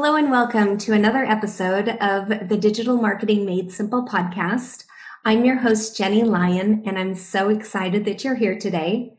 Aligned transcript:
Hello 0.00 0.14
and 0.14 0.30
welcome 0.30 0.78
to 0.78 0.92
another 0.92 1.24
episode 1.24 1.88
of 2.00 2.28
the 2.48 2.56
Digital 2.56 2.98
Marketing 2.98 3.44
Made 3.44 3.72
Simple 3.72 4.06
podcast. 4.06 4.84
I'm 5.24 5.44
your 5.44 5.56
host, 5.56 5.96
Jenny 5.96 6.22
Lyon, 6.22 6.84
and 6.86 6.96
I'm 6.96 7.16
so 7.16 7.48
excited 7.48 8.04
that 8.04 8.22
you're 8.22 8.36
here 8.36 8.56
today. 8.56 9.14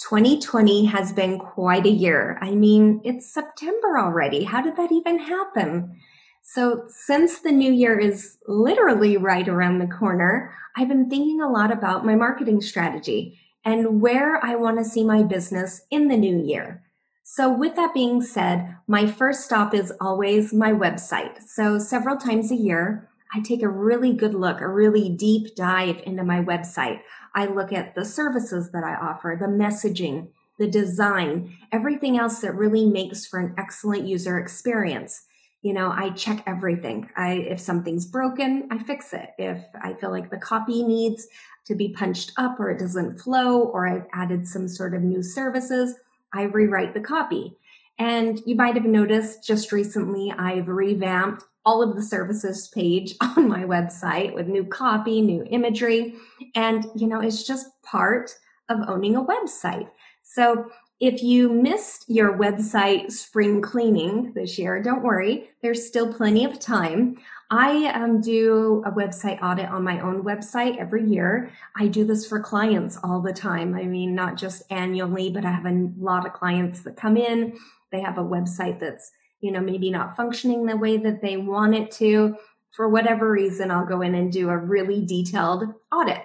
2020 0.00 0.86
has 0.86 1.12
been 1.12 1.38
quite 1.38 1.86
a 1.86 1.90
year. 1.90 2.36
I 2.42 2.50
mean, 2.50 3.00
it's 3.04 3.32
September 3.32 3.96
already. 3.96 4.42
How 4.42 4.60
did 4.60 4.76
that 4.76 4.90
even 4.90 5.20
happen? 5.20 6.00
So, 6.42 6.86
since 6.88 7.38
the 7.38 7.52
new 7.52 7.72
year 7.72 7.96
is 7.96 8.38
literally 8.48 9.16
right 9.16 9.46
around 9.46 9.78
the 9.78 9.86
corner, 9.86 10.52
I've 10.76 10.88
been 10.88 11.08
thinking 11.08 11.40
a 11.40 11.48
lot 11.48 11.70
about 11.70 12.04
my 12.04 12.16
marketing 12.16 12.60
strategy 12.60 13.38
and 13.64 14.00
where 14.00 14.44
I 14.44 14.56
want 14.56 14.78
to 14.78 14.84
see 14.84 15.04
my 15.04 15.22
business 15.22 15.82
in 15.92 16.08
the 16.08 16.16
new 16.16 16.42
year. 16.42 16.82
So, 17.30 17.52
with 17.52 17.76
that 17.76 17.92
being 17.92 18.22
said, 18.22 18.78
my 18.86 19.06
first 19.06 19.44
stop 19.44 19.74
is 19.74 19.92
always 20.00 20.54
my 20.54 20.72
website. 20.72 21.42
So, 21.46 21.78
several 21.78 22.16
times 22.16 22.50
a 22.50 22.56
year, 22.56 23.06
I 23.34 23.40
take 23.40 23.62
a 23.62 23.68
really 23.68 24.14
good 24.14 24.32
look, 24.32 24.62
a 24.62 24.66
really 24.66 25.10
deep 25.10 25.54
dive 25.54 26.00
into 26.06 26.24
my 26.24 26.42
website. 26.42 27.00
I 27.34 27.44
look 27.44 27.70
at 27.70 27.94
the 27.94 28.06
services 28.06 28.70
that 28.70 28.82
I 28.82 28.94
offer, 28.94 29.36
the 29.38 29.46
messaging, 29.46 30.28
the 30.58 30.66
design, 30.66 31.54
everything 31.70 32.18
else 32.18 32.40
that 32.40 32.54
really 32.54 32.86
makes 32.86 33.26
for 33.26 33.38
an 33.38 33.54
excellent 33.58 34.08
user 34.08 34.38
experience. 34.38 35.26
You 35.60 35.74
know, 35.74 35.92
I 35.94 36.10
check 36.10 36.42
everything. 36.46 37.10
I 37.14 37.32
if 37.32 37.60
something's 37.60 38.06
broken, 38.06 38.68
I 38.70 38.78
fix 38.78 39.12
it. 39.12 39.28
If 39.36 39.62
I 39.82 39.92
feel 39.92 40.10
like 40.10 40.30
the 40.30 40.38
copy 40.38 40.82
needs 40.82 41.28
to 41.66 41.74
be 41.74 41.90
punched 41.90 42.32
up 42.38 42.58
or 42.58 42.70
it 42.70 42.78
doesn't 42.78 43.20
flow 43.20 43.60
or 43.60 43.86
I've 43.86 44.06
added 44.14 44.48
some 44.48 44.66
sort 44.66 44.94
of 44.94 45.02
new 45.02 45.22
services, 45.22 45.94
I 46.32 46.42
rewrite 46.42 46.94
the 46.94 47.00
copy. 47.00 47.56
And 47.98 48.40
you 48.46 48.54
might 48.54 48.74
have 48.74 48.84
noticed 48.84 49.44
just 49.44 49.72
recently 49.72 50.32
I've 50.36 50.68
revamped 50.68 51.42
all 51.64 51.82
of 51.82 51.96
the 51.96 52.02
services 52.02 52.68
page 52.68 53.14
on 53.20 53.48
my 53.48 53.64
website 53.64 54.34
with 54.34 54.46
new 54.46 54.64
copy, 54.64 55.20
new 55.20 55.44
imagery. 55.50 56.14
And, 56.54 56.86
you 56.94 57.06
know, 57.06 57.20
it's 57.20 57.46
just 57.46 57.66
part 57.82 58.34
of 58.68 58.88
owning 58.88 59.16
a 59.16 59.24
website. 59.24 59.88
So 60.22 60.70
if 61.00 61.22
you 61.22 61.52
missed 61.52 62.04
your 62.08 62.36
website 62.36 63.12
spring 63.12 63.62
cleaning 63.62 64.32
this 64.34 64.58
year, 64.58 64.82
don't 64.82 65.04
worry, 65.04 65.50
there's 65.62 65.86
still 65.86 66.12
plenty 66.12 66.44
of 66.44 66.58
time. 66.58 67.18
I 67.50 67.86
um, 67.94 68.20
do 68.20 68.82
a 68.84 68.92
website 68.92 69.42
audit 69.42 69.70
on 69.70 69.82
my 69.82 70.00
own 70.00 70.22
website 70.22 70.76
every 70.76 71.04
year. 71.04 71.50
I 71.76 71.86
do 71.86 72.04
this 72.04 72.26
for 72.26 72.40
clients 72.40 72.98
all 73.02 73.22
the 73.22 73.32
time. 73.32 73.74
I 73.74 73.84
mean, 73.84 74.14
not 74.14 74.36
just 74.36 74.62
annually, 74.70 75.30
but 75.30 75.46
I 75.46 75.52
have 75.52 75.64
a 75.64 75.90
lot 75.98 76.26
of 76.26 76.34
clients 76.34 76.82
that 76.82 76.96
come 76.96 77.16
in. 77.16 77.58
They 77.90 78.00
have 78.00 78.18
a 78.18 78.24
website 78.24 78.80
that's, 78.80 79.10
you 79.40 79.50
know, 79.50 79.60
maybe 79.60 79.90
not 79.90 80.14
functioning 80.14 80.66
the 80.66 80.76
way 80.76 80.98
that 80.98 81.22
they 81.22 81.38
want 81.38 81.74
it 81.74 81.90
to. 81.92 82.36
For 82.72 82.86
whatever 82.86 83.30
reason, 83.32 83.70
I'll 83.70 83.86
go 83.86 84.02
in 84.02 84.14
and 84.14 84.30
do 84.30 84.50
a 84.50 84.56
really 84.56 85.04
detailed 85.06 85.64
audit. 85.90 86.22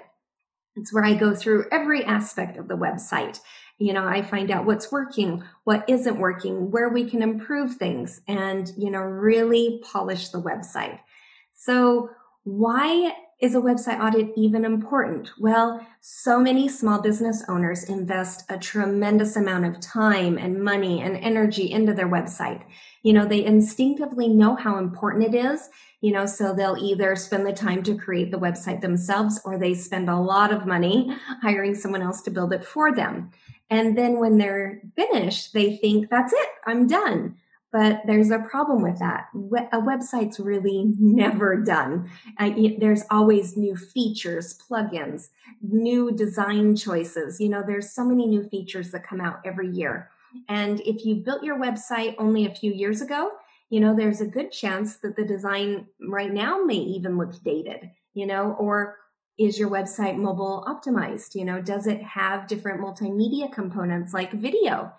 It's 0.76 0.94
where 0.94 1.06
I 1.06 1.14
go 1.14 1.34
through 1.34 1.68
every 1.72 2.04
aspect 2.04 2.58
of 2.58 2.68
the 2.68 2.76
website 2.78 3.40
you 3.80 3.92
know 3.92 4.06
i 4.06 4.22
find 4.22 4.52
out 4.52 4.66
what's 4.66 4.92
working 4.92 5.44
what 5.64 5.84
isn't 5.90 6.20
working 6.20 6.70
where 6.70 6.90
we 6.90 7.10
can 7.10 7.24
improve 7.24 7.76
things 7.76 8.22
and 8.28 8.72
you 8.78 8.92
know 8.92 9.02
really 9.02 9.82
polish 9.84 10.30
the 10.30 10.42
website 10.42 11.00
so 11.66 12.10
why 12.44 13.14
is 13.40 13.56
a 13.56 13.62
website 13.62 14.00
audit 14.00 14.32
even 14.36 14.66
important? 14.66 15.32
Well, 15.40 15.86
so 16.02 16.40
many 16.40 16.68
small 16.68 17.02
business 17.02 17.44
owners 17.48 17.84
invest 17.86 18.44
a 18.50 18.58
tremendous 18.58 19.36
amount 19.36 19.66
of 19.66 19.80
time 19.80 20.38
and 20.38 20.64
money 20.64 21.02
and 21.02 21.18
energy 21.18 21.72
into 21.72 21.94
their 21.94 22.08
website. 22.08 22.64
You 23.02 23.14
know, 23.14 23.26
they 23.26 23.46
instinctively 23.46 24.28
know 24.28 24.56
how 24.56 24.78
important 24.78 25.34
it 25.34 25.36
is, 25.36 25.70
you 26.02 26.12
know, 26.12 26.26
so 26.26 26.54
they'll 26.54 26.78
either 26.78 27.16
spend 27.16 27.46
the 27.46 27.54
time 27.54 27.82
to 27.84 27.98
create 27.98 28.32
the 28.32 28.40
website 28.40 28.82
themselves 28.82 29.40
or 29.46 29.58
they 29.58 29.74
spend 29.74 30.10
a 30.10 30.20
lot 30.20 30.52
of 30.52 30.66
money 30.66 31.16
hiring 31.42 31.76
someone 31.76 32.02
else 32.02 32.22
to 32.24 32.32
build 32.32 32.52
it 32.52 32.66
for 32.66 32.94
them. 32.94 33.32
And 33.70 33.98
then 33.98 34.20
when 34.20 34.38
they're 34.38 34.82
finished, 34.96 35.54
they 35.54 35.78
think, 35.78 36.10
that's 36.10 36.34
it, 36.34 36.50
I'm 36.66 36.88
done. 36.88 37.38
But 37.74 38.02
there's 38.06 38.30
a 38.30 38.38
problem 38.38 38.84
with 38.84 39.00
that. 39.00 39.30
A 39.74 39.80
website's 39.80 40.40
really 40.40 40.94
never 41.00 41.58
done. 41.58 42.10
There's 42.40 43.04
always 43.10 43.58
new 43.58 43.76
features, 43.76 44.58
plugins, 44.58 45.30
new 45.62 46.12
design 46.12 46.76
choices. 46.76 47.42
You 47.42 47.50
know, 47.50 47.64
there's 47.66 47.92
so 47.92 48.06
many 48.06 48.28
new 48.28 48.48
features 48.48 48.92
that 48.92 49.06
come 49.06 49.20
out 49.20 49.40
every 49.44 49.70
year. 49.70 50.12
And 50.48 50.82
if 50.82 51.04
you 51.04 51.16
built 51.16 51.44
your 51.44 51.60
website 51.60 52.16
only 52.20 52.46
a 52.46 52.54
few 52.54 52.72
years 52.72 53.02
ago, 53.02 53.32
you 53.70 53.80
know, 53.80 53.96
there's 53.96 54.22
a 54.22 54.28
good 54.28 54.52
chance 54.52 54.98
that 54.98 55.16
the 55.16 55.26
design 55.26 55.88
right 56.08 56.32
now 56.32 56.60
may 56.64 56.76
even 56.76 57.18
look 57.18 57.42
dated, 57.44 57.90
you 58.14 58.28
know, 58.28 58.56
or 58.60 58.98
is 59.40 59.58
your 59.58 59.70
website 59.70 60.16
mobile 60.16 60.64
optimized? 60.68 61.34
You 61.34 61.46
know, 61.46 61.60
does 61.60 61.88
it 61.88 62.04
have 62.04 62.48
different 62.48 62.82
multimedia 62.82 63.52
components 63.52 64.14
like 64.14 64.32
video? 64.32 64.94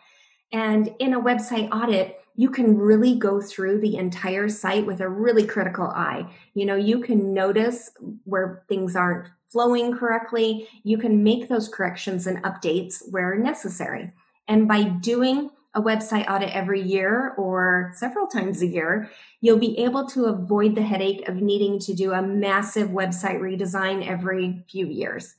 And 0.53 0.93
in 0.99 1.15
a 1.15 1.21
website 1.21 1.71
audit, 1.71 2.19
you 2.37 2.51
can 2.51 2.77
really 2.77 3.17
go 3.17 3.41
through 3.41 3.81
the 3.81 3.97
entire 3.97 4.49
site 4.49 4.87
with 4.87 5.01
a 5.01 5.09
really 5.09 5.47
critical 5.47 5.87
eye. 5.87 6.29
You 6.55 6.67
know, 6.67 6.75
you 6.77 7.01
can 7.01 7.33
notice 7.33 7.91
where 8.25 8.65
things 8.69 8.97
aren't 8.97 9.29
flowing 9.51 9.97
correctly. 9.97 10.69
You 10.83 10.99
can 10.99 11.23
make 11.23 11.49
those 11.49 11.69
corrections 11.69 12.27
and 12.27 12.43
updates 12.43 13.03
where 13.11 13.37
necessary. 13.37 14.13
And 14.49 14.67
by 14.67 14.83
doing 14.83 15.51
a 15.75 15.83
website 15.83 16.29
audit 16.31 16.51
every 16.51 16.81
year 16.81 17.35
or 17.37 17.93
several 17.95 18.27
times 18.27 18.63
a 18.63 18.67
year, 18.67 19.11
you'll 19.41 19.59
be 19.59 19.79
able 19.79 20.07
to 20.09 20.27
avoid 20.27 20.75
the 20.75 20.83
headache 20.83 21.29
of 21.29 21.37
needing 21.37 21.79
to 21.81 21.95
do 21.95 22.13
a 22.13 22.23
massive 22.23 22.91
website 22.91 23.41
redesign 23.41 24.07
every 24.07 24.65
few 24.69 24.87
years. 24.87 25.35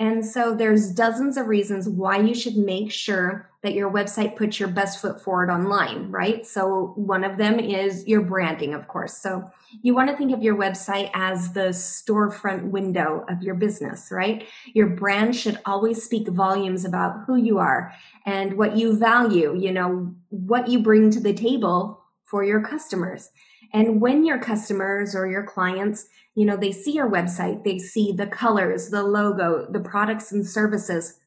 And 0.00 0.24
so 0.24 0.54
there's 0.54 0.92
dozens 0.92 1.36
of 1.36 1.48
reasons 1.48 1.88
why 1.88 2.18
you 2.18 2.34
should 2.34 2.56
make 2.56 2.92
sure 2.92 3.47
that 3.62 3.74
your 3.74 3.90
website 3.90 4.36
puts 4.36 4.60
your 4.60 4.68
best 4.68 5.00
foot 5.00 5.20
forward 5.20 5.50
online, 5.50 6.10
right? 6.10 6.46
So 6.46 6.92
one 6.94 7.24
of 7.24 7.38
them 7.38 7.58
is 7.58 8.06
your 8.06 8.22
branding, 8.22 8.72
of 8.72 8.86
course. 8.86 9.16
So 9.16 9.50
you 9.82 9.94
want 9.94 10.08
to 10.10 10.16
think 10.16 10.32
of 10.32 10.42
your 10.42 10.56
website 10.56 11.10
as 11.12 11.52
the 11.52 11.70
storefront 11.70 12.70
window 12.70 13.24
of 13.28 13.42
your 13.42 13.56
business, 13.56 14.08
right? 14.12 14.46
Your 14.74 14.86
brand 14.86 15.34
should 15.34 15.58
always 15.66 16.02
speak 16.02 16.28
volumes 16.28 16.84
about 16.84 17.24
who 17.26 17.34
you 17.34 17.58
are 17.58 17.92
and 18.24 18.56
what 18.56 18.76
you 18.76 18.96
value, 18.96 19.58
you 19.58 19.72
know, 19.72 20.14
what 20.28 20.68
you 20.68 20.78
bring 20.78 21.10
to 21.10 21.20
the 21.20 21.34
table 21.34 22.04
for 22.22 22.44
your 22.44 22.60
customers. 22.60 23.30
And 23.72 24.00
when 24.00 24.24
your 24.24 24.38
customers 24.38 25.16
or 25.16 25.26
your 25.28 25.44
clients, 25.44 26.06
you 26.36 26.44
know, 26.44 26.56
they 26.56 26.70
see 26.70 26.92
your 26.92 27.10
website, 27.10 27.64
they 27.64 27.78
see 27.78 28.12
the 28.12 28.26
colors, 28.26 28.90
the 28.90 29.02
logo, 29.02 29.66
the 29.70 29.80
products 29.80 30.30
and 30.30 30.46
services, 30.46 31.18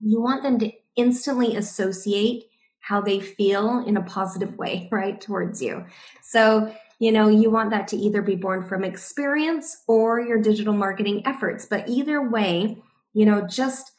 you 0.00 0.20
want 0.22 0.42
them 0.42 0.58
to 0.60 0.72
instantly 0.98 1.56
associate 1.56 2.50
how 2.80 3.00
they 3.00 3.20
feel 3.20 3.84
in 3.86 3.96
a 3.96 4.02
positive 4.02 4.56
way, 4.58 4.88
right, 4.92 5.18
towards 5.20 5.62
you. 5.62 5.86
So, 6.22 6.74
you 6.98 7.12
know, 7.12 7.28
you 7.28 7.50
want 7.50 7.70
that 7.70 7.88
to 7.88 7.96
either 7.96 8.20
be 8.20 8.34
born 8.34 8.64
from 8.64 8.84
experience 8.84 9.84
or 9.86 10.20
your 10.20 10.38
digital 10.38 10.74
marketing 10.74 11.22
efforts. 11.26 11.64
But 11.64 11.88
either 11.88 12.28
way, 12.28 12.82
you 13.14 13.24
know, 13.24 13.46
just 13.46 13.92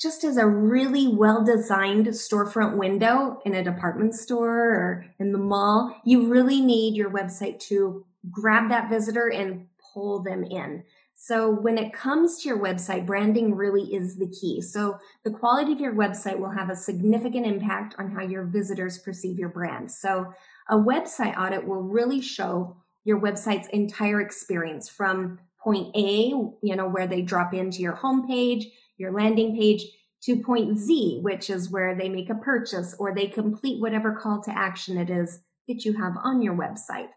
just 0.00 0.22
as 0.22 0.36
a 0.36 0.46
really 0.46 1.08
well 1.08 1.44
designed 1.44 2.06
storefront 2.06 2.76
window 2.76 3.40
in 3.44 3.54
a 3.54 3.64
department 3.64 4.14
store 4.14 4.48
or 4.48 5.06
in 5.18 5.32
the 5.32 5.38
mall, 5.38 6.00
you 6.04 6.28
really 6.28 6.60
need 6.60 6.94
your 6.94 7.10
website 7.10 7.58
to 7.58 8.04
grab 8.30 8.68
that 8.68 8.88
visitor 8.88 9.28
and 9.28 9.66
pull 9.92 10.22
them 10.22 10.44
in. 10.44 10.84
So 11.20 11.50
when 11.50 11.78
it 11.78 11.92
comes 11.92 12.40
to 12.40 12.48
your 12.48 12.60
website, 12.60 13.04
branding 13.04 13.56
really 13.56 13.92
is 13.92 14.16
the 14.16 14.28
key. 14.28 14.62
So 14.62 14.98
the 15.24 15.32
quality 15.32 15.72
of 15.72 15.80
your 15.80 15.92
website 15.92 16.38
will 16.38 16.52
have 16.52 16.70
a 16.70 16.76
significant 16.76 17.44
impact 17.44 17.96
on 17.98 18.12
how 18.12 18.22
your 18.22 18.44
visitors 18.44 18.98
perceive 18.98 19.36
your 19.36 19.48
brand. 19.48 19.90
So 19.90 20.32
a 20.68 20.76
website 20.76 21.36
audit 21.36 21.66
will 21.66 21.82
really 21.82 22.20
show 22.20 22.76
your 23.02 23.20
website's 23.20 23.66
entire 23.68 24.20
experience 24.20 24.88
from 24.88 25.40
point 25.60 25.94
A, 25.96 26.28
you 26.62 26.76
know, 26.76 26.88
where 26.88 27.08
they 27.08 27.22
drop 27.22 27.52
into 27.52 27.82
your 27.82 27.96
homepage, 27.96 28.66
your 28.96 29.12
landing 29.12 29.56
page, 29.56 29.86
to 30.22 30.40
point 30.40 30.78
Z, 30.78 31.18
which 31.22 31.50
is 31.50 31.68
where 31.68 31.96
they 31.96 32.08
make 32.08 32.30
a 32.30 32.36
purchase 32.36 32.94
or 32.96 33.12
they 33.12 33.26
complete 33.26 33.80
whatever 33.80 34.14
call 34.14 34.40
to 34.42 34.56
action 34.56 34.96
it 34.96 35.10
is 35.10 35.40
that 35.66 35.84
you 35.84 35.94
have 35.94 36.14
on 36.22 36.42
your 36.42 36.54
website. 36.54 37.08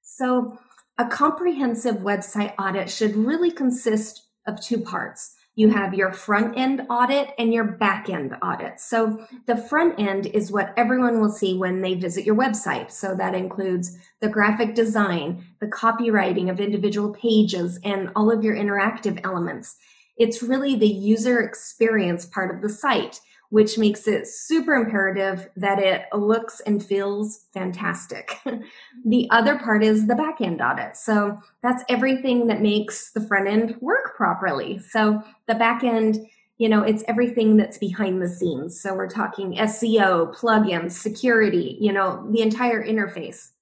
So 0.00 0.58
a 0.98 1.06
comprehensive 1.06 1.96
website 1.96 2.54
audit 2.58 2.88
should 2.88 3.16
really 3.16 3.50
consist 3.50 4.28
of 4.46 4.60
two 4.60 4.78
parts. 4.78 5.34
You 5.56 5.70
have 5.70 5.94
your 5.94 6.12
front 6.12 6.58
end 6.58 6.82
audit 6.90 7.30
and 7.38 7.52
your 7.52 7.64
back 7.64 8.08
end 8.08 8.34
audit. 8.42 8.80
So 8.80 9.24
the 9.46 9.56
front 9.56 10.00
end 10.00 10.26
is 10.26 10.50
what 10.50 10.74
everyone 10.76 11.20
will 11.20 11.30
see 11.30 11.56
when 11.56 11.80
they 11.80 11.94
visit 11.94 12.24
your 12.24 12.34
website. 12.34 12.90
So 12.90 13.14
that 13.14 13.34
includes 13.34 13.96
the 14.20 14.28
graphic 14.28 14.74
design, 14.74 15.44
the 15.60 15.68
copywriting 15.68 16.50
of 16.50 16.60
individual 16.60 17.12
pages, 17.12 17.78
and 17.84 18.10
all 18.16 18.32
of 18.32 18.42
your 18.42 18.56
interactive 18.56 19.20
elements. 19.24 19.76
It's 20.16 20.42
really 20.42 20.76
the 20.76 20.88
user 20.88 21.40
experience 21.40 22.26
part 22.26 22.54
of 22.54 22.60
the 22.60 22.68
site 22.68 23.20
which 23.54 23.78
makes 23.78 24.08
it 24.08 24.26
super 24.26 24.74
imperative 24.74 25.48
that 25.54 25.78
it 25.78 26.06
looks 26.12 26.58
and 26.66 26.84
feels 26.84 27.46
fantastic. 27.54 28.40
the 29.06 29.28
other 29.30 29.56
part 29.60 29.84
is 29.84 30.08
the 30.08 30.16
back 30.16 30.40
end 30.40 30.60
audit. 30.60 30.96
So 30.96 31.38
that's 31.62 31.84
everything 31.88 32.48
that 32.48 32.60
makes 32.60 33.12
the 33.12 33.20
front 33.20 33.46
end 33.46 33.76
work 33.80 34.16
properly. 34.16 34.80
So 34.80 35.22
the 35.46 35.54
back 35.54 35.84
end, 35.84 36.18
you 36.58 36.68
know, 36.68 36.82
it's 36.82 37.04
everything 37.06 37.56
that's 37.56 37.78
behind 37.78 38.20
the 38.20 38.28
scenes. 38.28 38.80
So 38.80 38.92
we're 38.92 39.08
talking 39.08 39.54
SEO, 39.54 40.34
plugins, 40.34 40.90
security, 40.90 41.78
you 41.80 41.92
know, 41.92 42.26
the 42.32 42.42
entire 42.42 42.84
interface. 42.84 43.52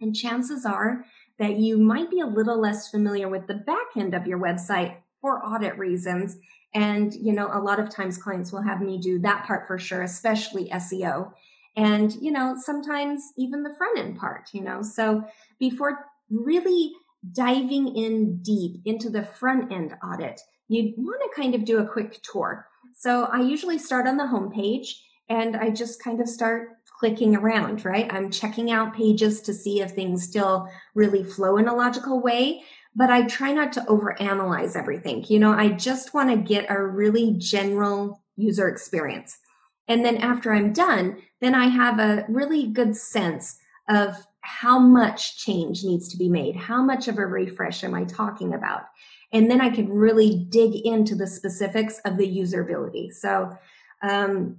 And 0.00 0.14
chances 0.14 0.64
are 0.64 1.04
that 1.40 1.56
you 1.56 1.78
might 1.78 2.12
be 2.12 2.20
a 2.20 2.26
little 2.26 2.60
less 2.60 2.92
familiar 2.92 3.28
with 3.28 3.48
the 3.48 3.54
back 3.54 3.88
end 3.96 4.14
of 4.14 4.28
your 4.28 4.38
website 4.38 4.98
for 5.26 5.44
audit 5.44 5.76
reasons 5.76 6.38
and, 6.72 7.12
you 7.14 7.32
know, 7.32 7.50
a 7.52 7.58
lot 7.58 7.80
of 7.80 7.90
times 7.90 8.16
clients 8.16 8.52
will 8.52 8.62
have 8.62 8.80
me 8.80 8.96
do 8.96 9.18
that 9.18 9.44
part 9.44 9.66
for 9.66 9.76
sure, 9.76 10.02
especially 10.02 10.70
SEO. 10.70 11.32
And, 11.74 12.14
you 12.20 12.30
know, 12.30 12.54
sometimes 12.56 13.32
even 13.36 13.64
the 13.64 13.74
front 13.76 13.98
end 13.98 14.18
part, 14.18 14.50
you 14.52 14.62
know. 14.62 14.82
So 14.82 15.24
before 15.58 16.06
really 16.30 16.92
diving 17.32 17.96
in 17.96 18.36
deep 18.40 18.82
into 18.84 19.10
the 19.10 19.24
front 19.24 19.72
end 19.72 19.96
audit, 20.00 20.40
you 20.68 20.94
want 20.96 21.20
to 21.22 21.40
kind 21.40 21.56
of 21.56 21.64
do 21.64 21.78
a 21.78 21.88
quick 21.88 22.22
tour. 22.22 22.68
So 22.94 23.24
I 23.24 23.40
usually 23.40 23.78
start 23.80 24.06
on 24.06 24.16
the 24.16 24.24
homepage 24.24 24.90
and 25.28 25.56
I 25.56 25.70
just 25.70 26.00
kind 26.00 26.20
of 26.20 26.28
start 26.28 26.68
clicking 27.00 27.34
around, 27.34 27.84
right? 27.84 28.12
I'm 28.14 28.30
checking 28.30 28.70
out 28.70 28.94
pages 28.94 29.40
to 29.42 29.52
see 29.52 29.80
if 29.80 29.90
things 29.90 30.22
still 30.22 30.68
really 30.94 31.24
flow 31.24 31.56
in 31.56 31.66
a 31.66 31.74
logical 31.74 32.22
way 32.22 32.62
but 32.96 33.10
I 33.10 33.26
try 33.26 33.52
not 33.52 33.74
to 33.74 33.82
overanalyze 33.82 34.74
everything. 34.74 35.24
You 35.28 35.38
know, 35.38 35.52
I 35.52 35.68
just 35.68 36.14
want 36.14 36.30
to 36.30 36.36
get 36.36 36.70
a 36.70 36.82
really 36.82 37.34
general 37.36 38.22
user 38.36 38.68
experience. 38.68 39.38
And 39.86 40.04
then 40.04 40.16
after 40.16 40.52
I'm 40.52 40.72
done, 40.72 41.18
then 41.40 41.54
I 41.54 41.66
have 41.66 42.00
a 42.00 42.24
really 42.28 42.66
good 42.66 42.96
sense 42.96 43.58
of 43.88 44.26
how 44.40 44.78
much 44.78 45.36
change 45.36 45.84
needs 45.84 46.08
to 46.08 46.16
be 46.16 46.28
made. 46.28 46.56
How 46.56 46.82
much 46.82 47.06
of 47.06 47.18
a 47.18 47.26
refresh 47.26 47.84
am 47.84 47.94
I 47.94 48.04
talking 48.04 48.54
about? 48.54 48.84
And 49.32 49.50
then 49.50 49.60
I 49.60 49.70
can 49.70 49.92
really 49.92 50.46
dig 50.48 50.74
into 50.74 51.14
the 51.14 51.26
specifics 51.26 51.98
of 52.04 52.16
the 52.16 52.26
usability. 52.26 53.12
So 53.12 53.56
um, 54.02 54.58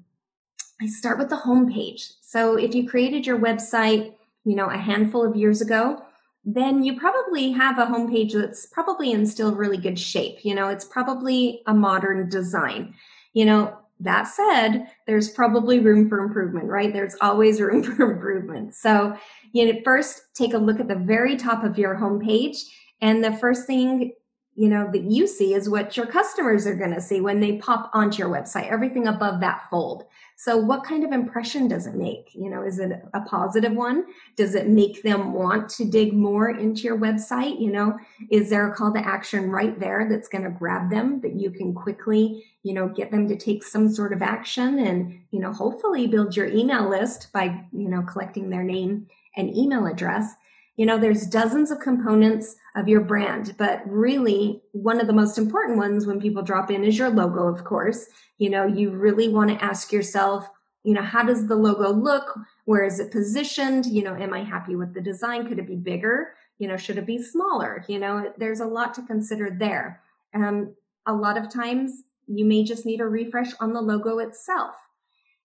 I 0.80 0.88
start 0.88 1.18
with 1.18 1.30
the 1.30 1.38
homepage. 1.38 2.13
So 2.22 2.56
if 2.56 2.75
you 2.75 2.88
created 2.88 3.25
your 3.25 3.40
website, 3.40 4.13
you 4.44 4.56
know, 4.56 4.69
a 4.69 4.78
handful 4.78 5.25
of 5.25 5.36
years 5.36 5.62
ago, 5.62 6.04
then 6.50 6.82
you 6.82 6.98
probably 6.98 7.52
have 7.52 7.78
a 7.78 7.86
homepage 7.86 8.32
that's 8.32 8.68
probably 8.68 9.12
in 9.12 9.26
still 9.26 9.54
really 9.54 9.76
good 9.76 10.00
shape. 10.00 10.38
You 10.46 10.56
know, 10.56 10.70
it's 10.70 10.86
probably 10.86 11.62
a 11.68 11.74
modern 11.74 12.30
design. 12.30 12.94
You 13.34 13.44
know, 13.44 13.78
that 14.00 14.24
said, 14.24 14.86
there's 15.08 15.30
probably 15.30 15.80
room 15.80 16.08
for 16.08 16.20
improvement, 16.20 16.68
right? 16.68 16.94
There's 16.94 17.18
always 17.20 17.60
room 17.62 17.84
for 17.84 18.14
improvement. 18.14 18.76
So, 18.76 19.18
you 19.52 19.66
know, 19.66 19.80
first 19.84 20.22
take 20.36 20.54
a 20.54 20.58
look 20.58 20.80
at 20.80 20.88
the 20.88 20.96
very 20.96 21.36
top 21.36 21.66
of 21.66 21.78
your 21.78 21.98
homepage. 21.98 22.60
And 23.02 23.22
the 23.22 23.34
first 23.34 23.68
thing, 23.68 24.14
you 24.57 24.68
know, 24.68 24.89
that 24.92 25.04
you 25.04 25.27
see 25.27 25.54
is 25.54 25.69
what 25.69 25.95
your 25.95 26.07
customers 26.07 26.65
are 26.65 26.75
going 26.75 26.94
to 26.94 27.00
see 27.00 27.21
when 27.21 27.39
they 27.39 27.57
pop 27.57 27.92
onto 27.94 28.18
your 28.18 28.30
website, 28.30 28.71
everything 28.71 29.07
above 29.07 29.39
that 29.39 29.69
fold. 29.69 30.06
So 30.36 30.57
what 30.57 30.83
kind 30.83 31.04
of 31.04 31.12
impression 31.12 31.68
does 31.68 31.86
it 31.86 31.94
make? 31.94 32.31
You 32.33 32.50
know, 32.50 32.63
is 32.63 32.80
it 32.80 32.92
a 33.13 33.21
positive 33.21 33.74
one? 33.74 34.06
Does 34.36 34.56
it 34.56 34.68
make 34.68 35.04
them 35.04 35.31
want 35.31 35.69
to 35.69 35.86
dig 35.86 36.12
more 36.12 36.50
into 36.50 36.81
your 36.81 36.98
website? 36.98 37.62
You 37.62 37.71
know, 37.71 38.00
is 38.31 38.50
there 38.50 38.68
a 38.68 38.75
call 38.75 38.92
to 38.94 39.00
action 39.00 39.51
right 39.51 39.80
there 39.80 40.07
that's 40.09 40.27
going 40.27 40.44
to 40.44 40.50
grab 40.50 40.89
them 40.89 41.21
that 41.21 41.39
you 41.39 41.51
can 41.51 41.75
quickly, 41.75 42.44
you 42.63 42.74
know, 42.74 42.89
get 42.89 43.12
them 43.12 43.27
to 43.27 43.38
take 43.38 43.63
some 43.63 43.88
sort 43.88 44.12
of 44.12 44.24
action 44.24 44.80
and, 44.80 45.19
you 45.30 45.39
know, 45.39 45.54
hopefully 45.54 46.07
build 46.07 46.36
your 46.36 46.48
email 46.48 46.89
list 46.89 47.31
by, 47.31 47.63
you 47.71 47.89
know, 47.89 48.01
collecting 48.01 48.50
their 48.50 48.63
name 48.63 49.06
and 49.36 49.56
email 49.56 49.86
address 49.86 50.33
you 50.78 50.86
know, 50.86 51.00
there's 51.00 51.26
dozens 51.26 51.72
of 51.72 51.80
components 51.80 52.56
of 52.76 52.88
your 52.88 53.02
brand, 53.02 53.56
but 53.58 53.82
really 53.88 54.62
one 54.74 55.02
of 55.02 55.08
the 55.08 55.14
most 55.14 55.40
important 55.40 55.78
ones 55.78 56.06
when 56.06 56.22
people 56.22 56.44
drop 56.44 56.70
in 56.70 56.84
is 56.84 56.98
your 56.98 57.10
logo, 57.10 57.48
of 57.48 57.64
course. 57.64 58.06
You 58.38 58.52
know, 58.52 58.66
you 58.66 58.92
really 58.92 59.28
want 59.28 59.50
to 59.50 59.64
ask 59.64 59.92
yourself, 59.92 60.48
you 60.84 60.94
know, 60.94 61.02
how 61.02 61.24
does 61.24 61.48
the 61.48 61.56
logo 61.56 61.92
look? 61.92 62.40
Where 62.66 62.84
is 62.84 63.00
it 63.00 63.12
positioned? 63.12 63.88
You 63.88 64.04
know, 64.04 64.16
am 64.16 64.34
I 64.34 64.44
happy 64.44 64.76
with 64.76 64.94
the 64.94 65.02
design? 65.02 65.48
Could 65.48 65.58
it 65.58 65.68
be 65.68 65.76
bigger? 65.76 66.36
You 66.60 66.68
know, 66.68 66.78
should 66.78 67.00
it 67.00 67.08
be 67.08 67.22
smaller? 67.22 67.84
You 67.88 67.98
know, 67.98 68.32
there's 68.38 68.60
a 68.60 68.66
lot 68.66 68.94
to 68.94 69.02
consider 69.02 69.50
there. 69.50 70.02
Um, 70.36 70.76
a 71.08 71.14
lot 71.14 71.38
of 71.38 71.52
times 71.52 72.04
you 72.28 72.46
may 72.46 72.64
just 72.64 72.86
need 72.86 73.02
a 73.02 73.08
refresh 73.08 73.52
on 73.60 73.74
the 73.74 73.82
logo 73.82 74.20
itself. 74.20 74.76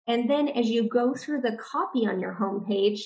And 0.06 0.29
then 0.29 0.49
as 0.49 0.69
you 0.69 0.88
go 0.88 1.14
through 1.14 1.40
the 1.40 1.56
copy 1.56 2.06
on 2.06 2.20
your 2.20 2.34
homepage, 2.34 3.00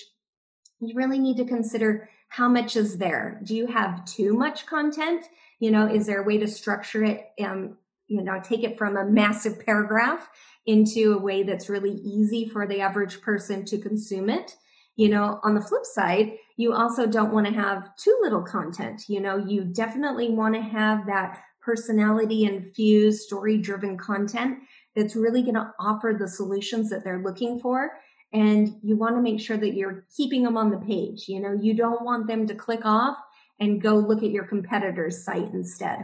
you 0.79 0.93
really 0.95 1.19
need 1.19 1.37
to 1.37 1.45
consider 1.45 2.09
how 2.29 2.49
much 2.49 2.75
is 2.75 2.97
there. 2.97 3.39
Do 3.43 3.55
you 3.55 3.67
have 3.67 4.05
too 4.05 4.33
much 4.33 4.65
content? 4.65 5.25
You 5.59 5.71
know, 5.71 5.87
is 5.87 6.05
there 6.05 6.21
a 6.21 6.25
way 6.25 6.37
to 6.37 6.47
structure 6.47 7.03
it? 7.03 7.25
Um, 7.41 7.77
you 8.07 8.21
know, 8.21 8.39
take 8.43 8.63
it 8.63 8.77
from 8.77 8.95
a 8.95 9.05
massive 9.05 9.65
paragraph 9.65 10.29
into 10.65 11.13
a 11.13 11.21
way 11.21 11.43
that's 11.43 11.69
really 11.69 11.93
easy 11.93 12.47
for 12.47 12.67
the 12.67 12.81
average 12.81 13.21
person 13.21 13.65
to 13.65 13.77
consume 13.77 14.29
it. 14.29 14.55
You 14.95 15.09
know, 15.09 15.39
on 15.43 15.55
the 15.55 15.61
flip 15.61 15.85
side, 15.85 16.33
you 16.57 16.73
also 16.73 17.05
don't 17.05 17.33
want 17.33 17.47
to 17.47 17.53
have 17.53 17.95
too 17.97 18.17
little 18.21 18.41
content. 18.41 19.03
You 19.07 19.21
know, 19.21 19.37
you 19.37 19.63
definitely 19.63 20.29
want 20.29 20.55
to 20.55 20.61
have 20.61 21.05
that 21.05 21.41
personality 21.61 22.45
infused, 22.45 23.21
story 23.21 23.57
driven 23.57 23.97
content 23.97 24.59
that's 24.95 25.15
really 25.15 25.41
going 25.41 25.55
to 25.55 25.71
offer 25.79 26.15
the 26.17 26.27
solutions 26.27 26.89
that 26.89 27.03
they're 27.03 27.21
looking 27.21 27.59
for 27.59 27.91
and 28.33 28.75
you 28.83 28.95
want 28.95 29.15
to 29.15 29.21
make 29.21 29.39
sure 29.39 29.57
that 29.57 29.73
you're 29.73 30.05
keeping 30.15 30.43
them 30.43 30.57
on 30.57 30.71
the 30.71 30.77
page. 30.77 31.27
You 31.27 31.39
know, 31.39 31.53
you 31.53 31.73
don't 31.73 32.03
want 32.03 32.27
them 32.27 32.47
to 32.47 32.55
click 32.55 32.85
off 32.85 33.17
and 33.59 33.81
go 33.81 33.95
look 33.95 34.23
at 34.23 34.31
your 34.31 34.45
competitor's 34.45 35.23
site 35.23 35.53
instead. 35.53 35.99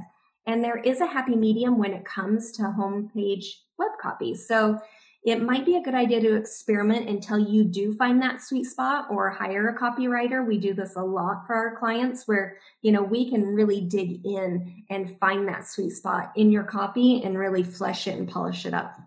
And 0.46 0.63
there 0.63 0.77
is 0.77 1.00
a 1.00 1.08
happy 1.08 1.36
medium 1.36 1.77
when 1.77 1.94
it 1.94 2.06
comes 2.06 2.51
to 2.53 2.63
homepage 2.63 3.46
web 3.77 3.92
copy. 4.01 4.36
So 4.36 4.80
it 5.25 5.42
might 5.42 5.65
be 5.65 5.77
a 5.77 5.82
good 5.82 5.96
idea 5.96 6.20
to 6.20 6.36
experiment 6.36 7.08
until 7.08 7.39
you 7.39 7.63
do 7.63 7.94
find 7.94 8.22
that 8.22 8.42
sweet 8.42 8.65
spot 8.65 9.06
or 9.10 9.30
hire 9.30 9.70
a 9.70 9.80
copywriter. 9.80 10.46
We 10.46 10.58
do 10.58 10.74
this 10.74 10.98
a 10.98 11.01
lot 11.01 11.48
for 11.48 11.56
our 11.56 11.77
clients 11.77 12.27
where, 12.27 12.58
you 12.82 12.92
know, 12.92 13.03
we 13.03 13.30
can 13.30 13.46
really 13.46 13.80
dig 13.80 14.25
in 14.25 14.84
and 14.89 15.18
find 15.20 15.48
that 15.48 15.65
sweet 15.65 15.92
spot 15.92 16.34
in 16.36 16.51
your 16.51 16.63
copy 16.63 17.24
and 17.24 17.38
really 17.38 17.63
flesh 17.63 18.06
it 18.06 18.18
and 18.18 18.27
polish 18.27 18.65
it 18.65 18.74
up. 18.74 19.00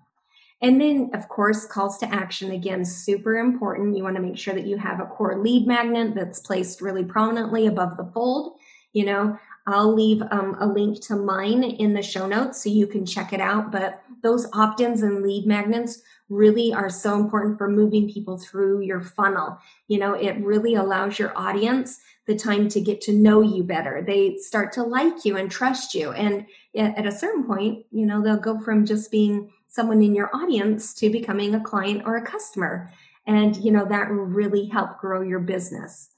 And 0.62 0.80
then, 0.80 1.10
of 1.12 1.28
course, 1.28 1.66
calls 1.66 1.98
to 1.98 2.12
action 2.12 2.50
again, 2.50 2.84
super 2.84 3.36
important. 3.36 3.96
You 3.96 4.02
want 4.02 4.16
to 4.16 4.22
make 4.22 4.38
sure 4.38 4.54
that 4.54 4.66
you 4.66 4.78
have 4.78 5.00
a 5.00 5.06
core 5.06 5.38
lead 5.38 5.66
magnet 5.66 6.14
that's 6.14 6.40
placed 6.40 6.80
really 6.80 7.04
prominently 7.04 7.66
above 7.66 7.96
the 7.96 8.10
fold. 8.14 8.56
You 8.92 9.04
know, 9.04 9.38
I'll 9.66 9.92
leave 9.92 10.22
um, 10.30 10.56
a 10.58 10.66
link 10.66 11.02
to 11.06 11.16
mine 11.16 11.62
in 11.62 11.92
the 11.92 12.02
show 12.02 12.26
notes 12.26 12.62
so 12.62 12.70
you 12.70 12.86
can 12.86 13.04
check 13.04 13.32
it 13.32 13.40
out. 13.40 13.70
But 13.70 14.02
those 14.22 14.46
opt 14.54 14.80
ins 14.80 15.02
and 15.02 15.22
lead 15.22 15.46
magnets 15.46 16.00
really 16.28 16.72
are 16.72 16.88
so 16.88 17.20
important 17.20 17.58
for 17.58 17.68
moving 17.68 18.10
people 18.10 18.38
through 18.38 18.80
your 18.80 19.02
funnel. 19.02 19.58
You 19.88 19.98
know, 19.98 20.14
it 20.14 20.38
really 20.38 20.74
allows 20.74 21.18
your 21.18 21.36
audience 21.36 22.00
the 22.26 22.34
time 22.34 22.68
to 22.70 22.80
get 22.80 23.00
to 23.02 23.12
know 23.12 23.40
you 23.40 23.62
better. 23.62 24.02
They 24.04 24.36
start 24.38 24.72
to 24.72 24.82
like 24.82 25.24
you 25.24 25.36
and 25.36 25.50
trust 25.50 25.94
you. 25.94 26.10
And 26.12 26.46
at 26.76 27.06
a 27.06 27.12
certain 27.12 27.44
point, 27.44 27.86
you 27.92 28.06
know, 28.06 28.22
they'll 28.22 28.36
go 28.36 28.58
from 28.58 28.86
just 28.86 29.10
being 29.10 29.52
someone 29.76 30.02
in 30.02 30.14
your 30.14 30.34
audience 30.34 30.92
to 30.94 31.10
becoming 31.10 31.54
a 31.54 31.60
client 31.60 32.02
or 32.04 32.16
a 32.16 32.26
customer. 32.26 32.90
And, 33.26 33.56
you 33.58 33.70
know, 33.70 33.84
that 33.84 34.08
will 34.08 34.24
really 34.24 34.66
help 34.66 34.98
grow 34.98 35.20
your 35.22 35.40
business. 35.40 36.10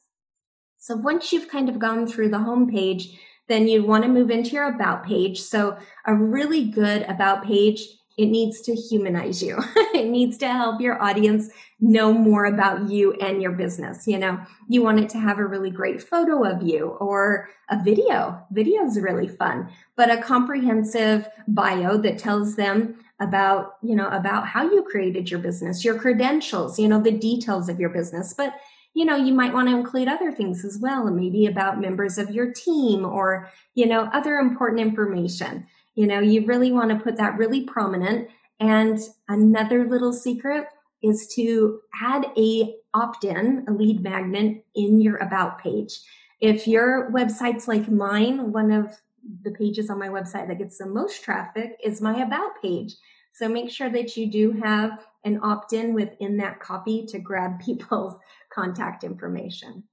So 0.79 0.97
once 0.97 1.33
you've 1.33 1.49
kind 1.49 1.69
of 1.69 1.79
gone 1.79 2.07
through 2.07 2.31
the 2.31 2.39
home 2.39 2.71
page, 2.71 3.19
then 3.49 3.67
you'd 3.67 3.85
want 3.85 4.05
to 4.05 4.11
move 4.11 4.31
into 4.31 4.53
your 4.53 4.73
about 4.75 5.05
page. 5.05 5.41
So 5.41 5.77
a 6.07 6.15
really 6.15 6.65
good 6.65 7.03
about 7.03 7.45
page 7.45 7.81
it 8.19 8.27
needs 8.27 8.61
to 8.63 8.75
humanize 8.75 9.43
you. 9.43 9.59
it 9.95 10.09
needs 10.09 10.37
to 10.39 10.49
help 10.49 10.81
your 10.81 11.01
audience 11.01 11.51
know 11.81 12.13
more 12.13 12.47
about 12.47 12.91
you 12.91 13.13
and 13.15 13.41
your 13.41 13.53
business. 13.53 14.09
You 14.09 14.19
know, 14.19 14.41
you 14.69 14.83
want 14.83 14.99
it 14.99 15.09
to 15.11 15.19
have 15.19 15.39
a 15.39 15.47
really 15.47 15.71
great 15.71 16.03
photo 16.03 16.45
of 16.45 16.61
you 16.61 16.89
or 17.01 17.49
a 17.71 17.81
video. 17.83 18.45
Video 18.51 18.85
is 18.85 18.99
really 18.99 19.29
fun, 19.29 19.71
but 19.97 20.11
a 20.11 20.21
comprehensive 20.21 21.29
bio 21.47 21.97
that 21.99 22.19
tells 22.19 22.57
them 22.57 22.97
about, 23.21 23.77
you 23.83 23.97
know, 23.97 24.09
about 24.09 24.47
how 24.47 24.63
you 24.63 24.83
created 24.83 25.31
your 25.31 25.41
business, 25.41 25.85
your 25.85 25.99
credentials, 25.99 26.79
you 26.79 26.89
know, 26.89 27.01
the 27.01 27.11
details 27.11 27.69
of 27.69 27.81
your 27.81 27.91
business. 27.91 28.33
But 28.33 28.55
you 28.95 29.05
know, 29.05 29.15
you 29.15 29.33
might 29.33 29.53
want 29.53 29.69
to 29.69 29.77
include 29.77 30.09
other 30.09 30.33
things 30.33 30.65
as 30.65 30.79
well, 30.79 31.07
and 31.07 31.15
maybe 31.15 31.47
about 31.47 31.81
members 31.81 32.19
of 32.19 32.31
your 32.31 32.53
team 32.53 33.05
or, 33.05 33.49
you 33.75 33.87
know, 33.87 34.09
other 34.13 34.37
important 34.37 34.81
information. 34.81 35.67
You 35.95 36.07
know, 36.07 36.19
you 36.19 36.45
really 36.47 36.73
want 36.73 36.91
to 36.91 36.97
put 36.97 37.17
that 37.17 37.39
really 37.39 37.63
prominent. 37.63 38.29
And 38.59 38.99
another 39.29 39.87
little 39.87 40.13
secret 40.13 40.67
is 41.01 41.29
to 41.37 41.81
add 42.03 42.27
a 42.37 42.75
opt-in, 42.93 43.67
a 43.69 43.73
lead 43.73 44.03
magnet 44.03 44.65
in 44.75 45.01
your 45.01 45.17
about 45.19 45.63
page. 45.63 46.01
If 46.41 46.67
your 46.67 47.11
website's 47.13 47.69
like 47.69 47.89
mine, 47.89 48.53
one 48.53 48.73
of 48.73 48.97
the 49.43 49.51
pages 49.53 49.91
on 49.91 49.99
my 49.99 50.09
website 50.09 50.49
that 50.49 50.59
gets 50.59 50.79
the 50.79 50.87
most 50.87 51.23
traffic 51.23 51.79
is 51.83 52.01
my 52.01 52.23
about 52.23 52.61
page. 52.63 52.95
So 53.35 53.49
make 53.49 53.71
sure 53.71 53.91
that 53.91 54.17
you 54.17 54.31
do 54.31 54.53
have 54.63 55.05
an 55.25 55.41
opt-in 55.43 55.95
within 55.95 56.37
that 56.39 56.61
copy 56.61 57.07
to 57.07 57.19
grab 57.19 57.61
people's 57.65 58.19
contact 58.53 59.05
information. 59.05 59.85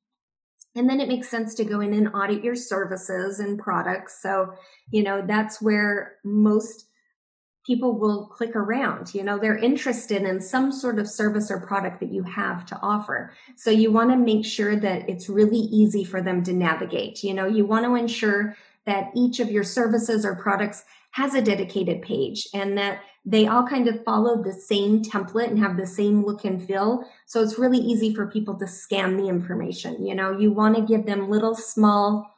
And 0.76 0.90
then 0.90 1.00
it 1.00 1.08
makes 1.08 1.30
sense 1.30 1.54
to 1.56 1.64
go 1.64 1.80
in 1.80 1.94
and 1.94 2.14
audit 2.14 2.44
your 2.44 2.56
services 2.56 3.40
and 3.40 3.58
products. 3.58 4.22
So, 4.22 4.54
you 4.92 5.04
know, 5.04 5.24
that's 5.26 5.62
where 5.62 6.16
most 6.26 6.88
people 7.66 7.98
will 7.98 8.28
click 8.28 8.56
around. 8.56 9.16
You 9.16 9.24
know, 9.24 9.40
they're 9.40 9.58
interested 9.58 10.22
in 10.22 10.42
some 10.42 10.72
sort 10.72 11.00
of 11.00 11.10
service 11.10 11.50
or 11.50 11.60
product 11.60 12.00
that 12.02 12.12
you 12.12 12.24
have 12.24 12.66
to 12.68 12.80
offer. 12.82 13.34
So 13.56 13.72
you 13.72 13.92
want 13.92 14.12
to 14.12 14.18
make 14.18 14.46
sure 14.46 14.76
that 14.76 15.10
it's 15.10 15.30
really 15.30 15.58
easy 15.58 16.04
for 16.04 16.22
them 16.22 16.44
to 16.44 16.54
navigate. 16.54 17.24
You 17.24 17.34
know, 17.34 17.48
you 17.48 17.66
want 17.66 17.86
to 17.86 17.96
ensure 17.96 18.56
that 18.86 19.12
each 19.16 19.40
of 19.40 19.52
your 19.52 19.64
services 19.64 20.26
or 20.26 20.36
products 20.36 20.84
has 21.12 21.34
a 21.34 21.42
dedicated 21.42 22.02
page 22.02 22.48
and 22.54 22.78
that 22.78 23.00
they 23.26 23.48
all 23.48 23.66
kind 23.66 23.88
of 23.88 24.04
follow 24.04 24.44
the 24.44 24.54
same 24.54 25.02
template 25.02 25.48
and 25.48 25.58
have 25.58 25.78
the 25.78 25.88
same 25.88 26.24
look 26.24 26.46
and 26.46 26.62
feel. 26.62 27.04
So 27.26 27.42
it's 27.42 27.58
really 27.58 27.80
easy 27.80 28.14
for 28.14 28.28
people 28.28 28.56
to 28.60 28.68
scan 28.68 29.18
the 29.18 29.28
information. 29.28 30.06
You 30.06 30.14
know, 30.14 30.38
you 30.38 30.52
want 30.52 30.76
to 30.76 30.82
give 30.82 31.06
them 31.06 31.30
little 31.30 31.56
small, 31.56 32.30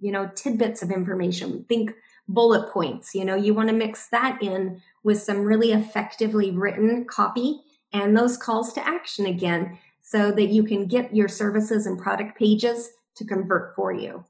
you 0.00 0.12
know, 0.12 0.30
tidbits 0.34 0.82
of 0.82 0.90
information. 0.90 1.64
Think 1.68 1.94
bullet 2.28 2.70
points. 2.72 3.14
You 3.14 3.24
know, 3.24 3.36
you 3.36 3.54
want 3.54 3.68
to 3.68 3.74
mix 3.74 4.08
that 4.08 4.42
in 4.42 4.82
with 5.02 5.22
some 5.22 5.44
really 5.44 5.72
effectively 5.72 6.50
written 6.50 7.04
copy 7.04 7.60
and 7.92 8.16
those 8.16 8.36
calls 8.36 8.72
to 8.74 8.86
action 8.86 9.26
again 9.26 9.78
so 10.02 10.30
that 10.32 10.48
you 10.48 10.64
can 10.64 10.86
get 10.86 11.14
your 11.14 11.28
services 11.28 11.86
and 11.86 11.98
product 11.98 12.38
pages 12.38 12.90
to 13.16 13.24
convert 13.24 13.74
for 13.74 13.92
you. 13.92 14.24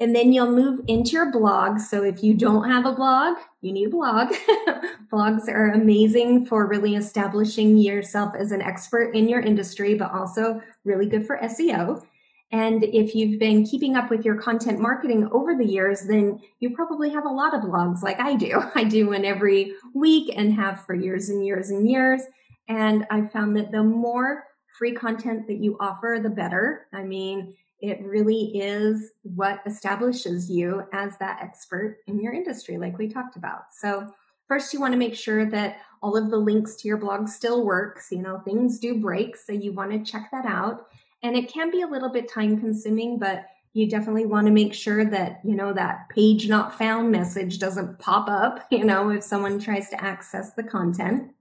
And 0.00 0.14
then 0.14 0.32
you'll 0.32 0.50
move 0.50 0.80
into 0.88 1.12
your 1.12 1.30
blog. 1.30 1.78
So 1.78 2.02
if 2.02 2.22
you 2.22 2.34
don't 2.34 2.68
have 2.68 2.84
a 2.84 2.92
blog, 2.92 3.36
you 3.60 3.72
need 3.72 3.86
a 3.86 3.90
blog. 3.90 4.34
Blogs 5.12 5.48
are 5.48 5.70
amazing 5.70 6.46
for 6.46 6.66
really 6.66 6.96
establishing 6.96 7.78
yourself 7.78 8.34
as 8.36 8.50
an 8.50 8.60
expert 8.60 9.14
in 9.14 9.28
your 9.28 9.40
industry, 9.40 9.94
but 9.94 10.12
also 10.12 10.60
really 10.84 11.06
good 11.06 11.26
for 11.26 11.38
SEO. 11.38 12.04
And 12.50 12.84
if 12.84 13.14
you've 13.14 13.38
been 13.40 13.64
keeping 13.64 13.96
up 13.96 14.10
with 14.10 14.24
your 14.24 14.36
content 14.36 14.78
marketing 14.78 15.28
over 15.32 15.56
the 15.56 15.66
years, 15.66 16.02
then 16.02 16.40
you 16.60 16.70
probably 16.70 17.10
have 17.10 17.24
a 17.24 17.28
lot 17.28 17.54
of 17.54 17.62
blogs 17.62 18.02
like 18.02 18.20
I 18.20 18.34
do. 18.34 18.62
I 18.74 18.84
do 18.84 19.08
one 19.08 19.24
every 19.24 19.74
week 19.94 20.32
and 20.36 20.52
have 20.54 20.84
for 20.84 20.94
years 20.94 21.28
and 21.28 21.44
years 21.44 21.70
and 21.70 21.88
years. 21.88 22.22
And 22.68 23.06
I 23.10 23.26
found 23.26 23.56
that 23.56 23.72
the 23.72 23.82
more 23.82 24.44
free 24.78 24.92
content 24.92 25.46
that 25.46 25.56
you 25.56 25.76
offer, 25.80 26.20
the 26.22 26.30
better. 26.30 26.86
I 26.92 27.02
mean, 27.02 27.54
it 27.80 28.00
really 28.02 28.56
is 28.56 29.12
what 29.22 29.60
establishes 29.66 30.50
you 30.50 30.84
as 30.92 31.16
that 31.18 31.40
expert 31.42 31.98
in 32.06 32.20
your 32.20 32.32
industry, 32.32 32.78
like 32.78 32.98
we 32.98 33.08
talked 33.08 33.36
about. 33.36 33.64
So, 33.72 34.08
first, 34.48 34.72
you 34.72 34.80
want 34.80 34.92
to 34.92 34.98
make 34.98 35.14
sure 35.14 35.44
that 35.50 35.78
all 36.02 36.16
of 36.16 36.30
the 36.30 36.36
links 36.36 36.76
to 36.76 36.88
your 36.88 36.96
blog 36.96 37.28
still 37.28 37.64
works. 37.64 38.08
You 38.10 38.22
know, 38.22 38.38
things 38.38 38.78
do 38.78 39.00
break, 39.00 39.36
so 39.36 39.52
you 39.52 39.72
want 39.72 39.90
to 39.90 40.10
check 40.10 40.28
that 40.32 40.46
out. 40.46 40.86
And 41.22 41.36
it 41.36 41.52
can 41.52 41.70
be 41.70 41.82
a 41.82 41.86
little 41.86 42.10
bit 42.10 42.30
time 42.30 42.60
consuming, 42.60 43.18
but 43.18 43.46
you 43.72 43.88
definitely 43.88 44.26
want 44.26 44.46
to 44.46 44.52
make 44.52 44.72
sure 44.72 45.04
that, 45.04 45.40
you 45.44 45.56
know, 45.56 45.72
that 45.72 46.08
page 46.08 46.48
not 46.48 46.78
found 46.78 47.10
message 47.10 47.58
doesn't 47.58 47.98
pop 47.98 48.28
up, 48.28 48.66
you 48.70 48.84
know, 48.84 49.10
if 49.10 49.22
someone 49.24 49.58
tries 49.58 49.90
to 49.90 50.02
access 50.02 50.54
the 50.54 50.62
content. 50.62 51.32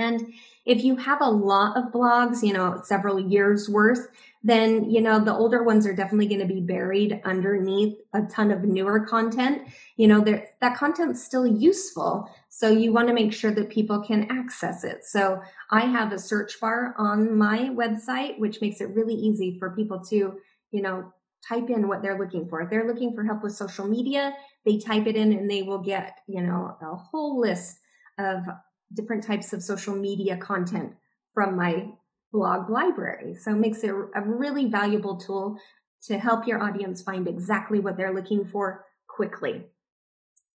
And 0.00 0.32
if 0.66 0.84
you 0.84 0.96
have 0.96 1.20
a 1.20 1.30
lot 1.30 1.76
of 1.76 1.92
blogs, 1.92 2.42
you 2.42 2.52
know, 2.52 2.80
several 2.84 3.18
years 3.18 3.68
worth, 3.68 4.08
then, 4.42 4.90
you 4.90 5.00
know, 5.00 5.22
the 5.22 5.34
older 5.34 5.62
ones 5.62 5.86
are 5.86 5.94
definitely 5.94 6.26
going 6.26 6.40
to 6.40 6.54
be 6.54 6.60
buried 6.60 7.20
underneath 7.24 7.98
a 8.14 8.22
ton 8.22 8.50
of 8.50 8.64
newer 8.64 9.00
content. 9.00 9.62
You 9.96 10.08
know, 10.08 10.20
that 10.22 10.76
content's 10.76 11.22
still 11.22 11.46
useful. 11.46 12.30
So 12.48 12.70
you 12.70 12.92
want 12.92 13.08
to 13.08 13.14
make 13.14 13.32
sure 13.32 13.52
that 13.52 13.68
people 13.68 14.00
can 14.00 14.30
access 14.30 14.84
it. 14.84 15.04
So 15.04 15.42
I 15.70 15.80
have 15.80 16.12
a 16.12 16.18
search 16.18 16.58
bar 16.60 16.94
on 16.98 17.36
my 17.36 17.70
website, 17.70 18.38
which 18.38 18.60
makes 18.60 18.80
it 18.80 18.94
really 18.94 19.14
easy 19.14 19.58
for 19.58 19.70
people 19.76 20.00
to, 20.06 20.38
you 20.70 20.82
know, 20.82 21.12
type 21.46 21.70
in 21.70 21.88
what 21.88 22.02
they're 22.02 22.18
looking 22.18 22.48
for. 22.48 22.60
If 22.60 22.70
they're 22.70 22.86
looking 22.86 23.14
for 23.14 23.24
help 23.24 23.42
with 23.42 23.54
social 23.54 23.86
media, 23.86 24.34
they 24.64 24.78
type 24.78 25.06
it 25.06 25.16
in 25.16 25.32
and 25.32 25.50
they 25.50 25.62
will 25.62 25.78
get, 25.78 26.18
you 26.26 26.42
know, 26.42 26.76
a 26.80 26.96
whole 26.96 27.40
list 27.40 27.78
of 28.18 28.44
different 28.92 29.24
types 29.24 29.52
of 29.52 29.62
social 29.62 29.94
media 29.94 30.36
content 30.36 30.94
from 31.34 31.56
my 31.56 31.88
blog 32.32 32.70
library. 32.70 33.34
So 33.34 33.52
it 33.52 33.58
makes 33.58 33.82
it 33.82 33.90
a 33.90 34.22
really 34.22 34.66
valuable 34.66 35.16
tool 35.16 35.58
to 36.02 36.18
help 36.18 36.46
your 36.46 36.62
audience 36.62 37.02
find 37.02 37.28
exactly 37.28 37.80
what 37.80 37.96
they're 37.96 38.14
looking 38.14 38.44
for 38.44 38.84
quickly. 39.08 39.66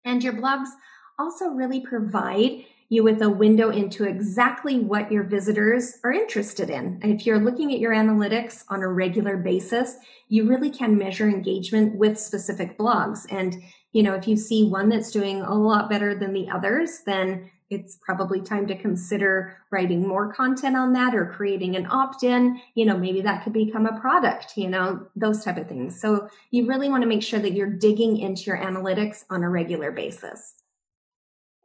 And 0.05 0.23
your 0.23 0.33
blogs 0.33 0.69
also 1.19 1.49
really 1.49 1.81
provide 1.81 2.65
you 2.89 3.03
with 3.03 3.21
a 3.21 3.29
window 3.29 3.69
into 3.69 4.03
exactly 4.03 4.79
what 4.79 5.11
your 5.11 5.23
visitors 5.23 5.97
are 6.03 6.11
interested 6.11 6.69
in. 6.69 6.99
If 7.03 7.25
you're 7.25 7.39
looking 7.39 7.73
at 7.73 7.79
your 7.79 7.93
analytics 7.93 8.63
on 8.69 8.81
a 8.83 8.87
regular 8.87 9.37
basis, 9.37 9.95
you 10.27 10.47
really 10.47 10.69
can 10.69 10.97
measure 10.97 11.27
engagement 11.27 11.95
with 11.95 12.19
specific 12.19 12.77
blogs. 12.77 13.25
And, 13.31 13.63
you 13.93 14.03
know, 14.03 14.13
if 14.13 14.27
you 14.27 14.37
see 14.37 14.65
one 14.65 14.89
that's 14.89 15.11
doing 15.11 15.41
a 15.41 15.55
lot 15.55 15.89
better 15.89 16.13
than 16.13 16.33
the 16.33 16.49
others, 16.49 17.01
then 17.05 17.49
it's 17.74 17.98
probably 18.01 18.42
time 18.42 18.68
to 18.68 18.77
consider 18.77 19.58
writing 19.72 20.08
more 20.08 20.34
content 20.34 20.75
on 20.75 20.94
that 20.94 21.15
or 21.15 21.25
creating 21.25 21.75
an 21.75 21.88
opt-in. 21.89 22.60
You 22.75 22.86
know 22.86 22.98
maybe 22.98 23.22
that 23.22 23.44
could 23.44 23.53
become 23.53 23.86
a 23.86 24.00
product 24.00 24.58
you 24.58 24.70
know 24.70 25.08
those 25.15 25.44
type 25.44 25.58
of 25.58 25.68
things. 25.68 26.00
So 26.00 26.30
you 26.51 26.65
really 26.68 26.89
want 26.89 27.01
to 27.03 27.08
make 27.08 27.24
sure 27.24 27.39
that 27.39 27.53
you're 27.53 27.70
digging 27.70 28.18
into 28.18 28.44
your 28.44 28.58
analytics 28.58 29.24
on 29.30 29.44
a 29.44 29.50
regular 29.50 29.92
basis. 29.92 30.56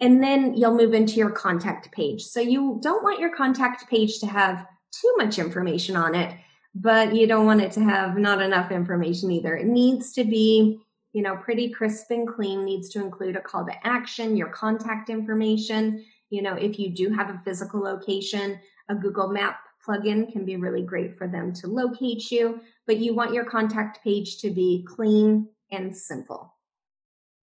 And 0.01 0.23
then 0.23 0.55
you'll 0.55 0.77
move 0.77 0.95
into 0.95 1.15
your 1.15 1.31
contact 1.31 1.91
page. 1.91 2.23
So 2.23 2.41
you 2.41 2.79
don't 2.83 3.03
want 3.03 3.19
your 3.19 3.35
contact 3.35 3.91
page 3.91 4.21
to 4.21 4.27
have 4.27 4.65
too 4.93 5.15
much 5.19 5.39
information 5.39 5.97
on 5.97 6.15
it 6.15 6.35
but 6.75 7.15
you 7.15 7.27
don't 7.27 7.47
want 7.47 7.61
it 7.61 7.73
to 7.73 7.81
have 7.81 8.17
not 8.17 8.41
enough 8.41 8.71
information 8.71 9.31
either. 9.31 9.57
It 9.57 9.67
needs 9.67 10.13
to 10.13 10.25
be 10.25 10.81
you 11.19 11.25
know, 11.25 11.35
pretty 11.35 11.69
crisp 11.69 12.13
and 12.13 12.29
clean 12.29 12.65
needs 12.65 12.89
to 12.91 13.01
include 13.01 13.35
a 13.35 13.41
call 13.41 13.67
to 13.67 13.75
action, 13.85 14.37
your 14.37 14.51
contact 14.51 15.11
information. 15.11 16.05
You 16.31 16.43
know, 16.43 16.55
if 16.55 16.79
you 16.79 16.91
do 16.91 17.11
have 17.11 17.29
a 17.29 17.43
physical 17.45 17.81
location, 17.81 18.61
a 18.89 18.95
Google 18.95 19.27
Map 19.27 19.59
plugin 19.85 20.31
can 20.31 20.45
be 20.45 20.55
really 20.55 20.83
great 20.83 21.19
for 21.19 21.27
them 21.27 21.53
to 21.55 21.67
locate 21.67 22.31
you, 22.31 22.61
but 22.87 22.99
you 22.99 23.17
want 23.17 23.35
your 23.35 23.45
contact 23.45 23.99
page 24.05 24.39
to 24.39 24.51
be 24.51 24.87
clean 24.89 25.49
and 25.73 25.97
simple. 25.97 26.55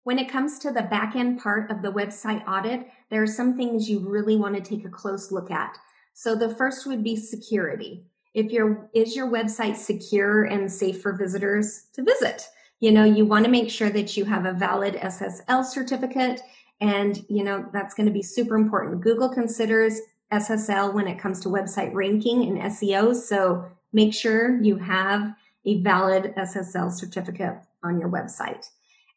When 0.02 0.18
it 0.18 0.28
comes 0.28 0.58
to 0.58 0.72
the 0.72 0.82
back 0.82 1.14
end 1.14 1.38
part 1.38 1.70
of 1.70 1.82
the 1.82 1.92
website 1.92 2.44
audit, 2.48 2.88
there 3.10 3.22
are 3.22 3.28
some 3.28 3.56
things 3.56 3.88
you 3.88 4.00
really 4.00 4.34
want 4.34 4.56
to 4.56 4.60
take 4.60 4.84
a 4.84 4.90
close 4.90 5.30
look 5.30 5.52
at. 5.52 5.78
So 6.14 6.34
the 6.34 6.52
first 6.52 6.84
would 6.88 7.04
be 7.04 7.14
security. 7.14 8.06
If 8.34 8.50
your 8.50 8.90
is 8.92 9.14
your 9.14 9.30
website 9.30 9.76
secure 9.76 10.42
and 10.42 10.72
safe 10.72 11.00
for 11.00 11.12
visitors 11.12 11.84
to 11.92 12.02
visit? 12.02 12.48
You 12.82 12.90
know, 12.90 13.04
you 13.04 13.24
want 13.24 13.44
to 13.44 13.50
make 13.50 13.70
sure 13.70 13.90
that 13.90 14.16
you 14.16 14.24
have 14.24 14.44
a 14.44 14.52
valid 14.52 14.94
SSL 14.94 15.64
certificate. 15.64 16.40
And, 16.80 17.24
you 17.28 17.44
know, 17.44 17.64
that's 17.72 17.94
going 17.94 18.08
to 18.08 18.12
be 18.12 18.24
super 18.24 18.56
important. 18.56 19.02
Google 19.02 19.28
considers 19.28 20.00
SSL 20.32 20.92
when 20.92 21.06
it 21.06 21.16
comes 21.16 21.38
to 21.40 21.48
website 21.48 21.94
ranking 21.94 22.42
and 22.42 22.72
SEO. 22.72 23.14
So 23.14 23.64
make 23.92 24.12
sure 24.12 24.60
you 24.60 24.78
have 24.78 25.32
a 25.64 25.80
valid 25.82 26.34
SSL 26.36 26.90
certificate 26.90 27.54
on 27.84 28.00
your 28.00 28.08
website. 28.08 28.66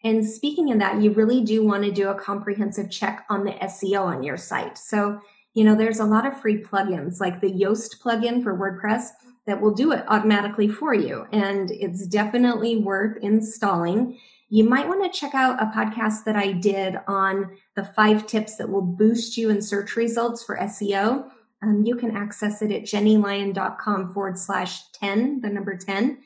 And 0.03 0.23
speaking 0.23 0.71
of 0.71 0.77
that, 0.77 1.01
you 1.01 1.11
really 1.13 1.43
do 1.43 1.65
want 1.65 1.83
to 1.85 1.91
do 1.91 2.09
a 2.09 2.19
comprehensive 2.19 2.91
check 2.91 3.25
on 3.31 3.45
the 3.45 3.53
SEO 3.53 4.01
on 4.01 4.21
your 4.21 4.37
site. 4.37 4.77
So, 4.77 5.19
you 5.55 5.63
know, 5.63 5.73
there's 5.73 5.99
a 5.99 6.05
lot 6.05 6.27
of 6.27 6.39
free 6.39 6.61
plugins 6.61 7.19
like 7.19 7.41
the 7.41 7.51
Yoast 7.51 7.99
plugin 7.99 8.43
for 8.43 8.55
WordPress 8.55 9.07
that 9.45 9.61
will 9.61 9.73
do 9.73 9.91
it 9.91 10.03
automatically 10.07 10.67
for 10.67 10.93
you. 10.93 11.27
And 11.31 11.71
it's 11.71 12.05
definitely 12.07 12.77
worth 12.77 13.17
installing. 13.17 14.17
You 14.49 14.63
might 14.63 14.87
want 14.87 15.03
to 15.03 15.19
check 15.19 15.35
out 15.35 15.61
a 15.61 15.67
podcast 15.67 16.23
that 16.25 16.35
I 16.35 16.51
did 16.51 16.97
on 17.07 17.57
the 17.75 17.83
five 17.83 18.25
tips 18.27 18.57
that 18.57 18.69
will 18.69 18.81
boost 18.81 19.37
you 19.37 19.49
in 19.49 19.61
search 19.61 19.95
results 19.95 20.43
for 20.43 20.57
SEO. 20.57 21.29
Um, 21.61 21.83
you 21.85 21.95
can 21.95 22.15
access 22.15 22.61
it 22.61 22.71
at 22.71 22.83
jennylyon.com 22.83 24.13
forward 24.13 24.37
slash 24.37 24.89
10, 24.91 25.41
the 25.41 25.49
number 25.49 25.77
10. 25.77 26.19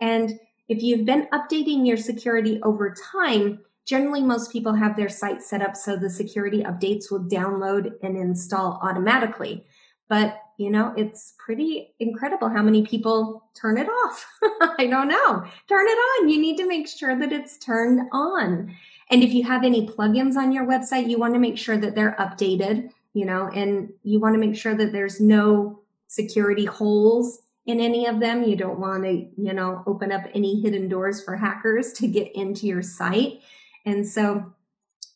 And 0.00 0.38
if 0.68 0.82
you've 0.82 1.04
been 1.06 1.28
updating 1.32 1.86
your 1.86 1.96
security 1.96 2.60
over 2.62 2.94
time, 3.12 3.60
generally 3.86 4.22
most 4.22 4.52
people 4.52 4.74
have 4.74 4.96
their 4.96 5.08
site 5.08 5.42
set 5.42 5.62
up 5.62 5.76
so 5.76 5.96
the 5.96 6.10
security 6.10 6.62
updates 6.62 7.10
will 7.10 7.24
download 7.24 7.92
and 8.02 8.16
install 8.16 8.78
automatically. 8.82 9.64
But 10.08 10.38
you 10.58 10.70
know, 10.70 10.92
it's 10.96 11.34
pretty 11.38 11.94
incredible 12.00 12.48
how 12.48 12.62
many 12.62 12.84
people 12.84 13.44
turn 13.54 13.78
it 13.78 13.88
off. 13.88 14.26
I 14.76 14.88
don't 14.88 15.06
know. 15.06 15.44
Turn 15.68 15.86
it 15.86 15.98
on. 15.98 16.28
You 16.28 16.40
need 16.40 16.56
to 16.56 16.66
make 16.66 16.88
sure 16.88 17.16
that 17.16 17.32
it's 17.32 17.58
turned 17.58 18.08
on. 18.12 18.74
And 19.08 19.22
if 19.22 19.32
you 19.32 19.44
have 19.44 19.62
any 19.62 19.86
plugins 19.86 20.34
on 20.34 20.50
your 20.50 20.66
website, 20.66 21.08
you 21.08 21.16
want 21.16 21.34
to 21.34 21.40
make 21.40 21.56
sure 21.56 21.78
that 21.78 21.94
they're 21.94 22.16
updated, 22.18 22.90
you 23.14 23.24
know, 23.24 23.48
and 23.54 23.92
you 24.02 24.18
want 24.18 24.34
to 24.34 24.40
make 24.40 24.56
sure 24.56 24.74
that 24.74 24.92
there's 24.92 25.20
no 25.20 25.78
security 26.08 26.64
holes 26.64 27.38
in 27.66 27.78
any 27.78 28.06
of 28.06 28.18
them. 28.18 28.42
You 28.42 28.56
don't 28.56 28.80
want 28.80 29.04
to, 29.04 29.28
you 29.36 29.52
know, 29.52 29.84
open 29.86 30.10
up 30.10 30.24
any 30.34 30.60
hidden 30.60 30.88
doors 30.88 31.22
for 31.22 31.36
hackers 31.36 31.92
to 31.94 32.08
get 32.08 32.34
into 32.34 32.66
your 32.66 32.82
site. 32.82 33.42
And 33.86 34.04
so 34.06 34.52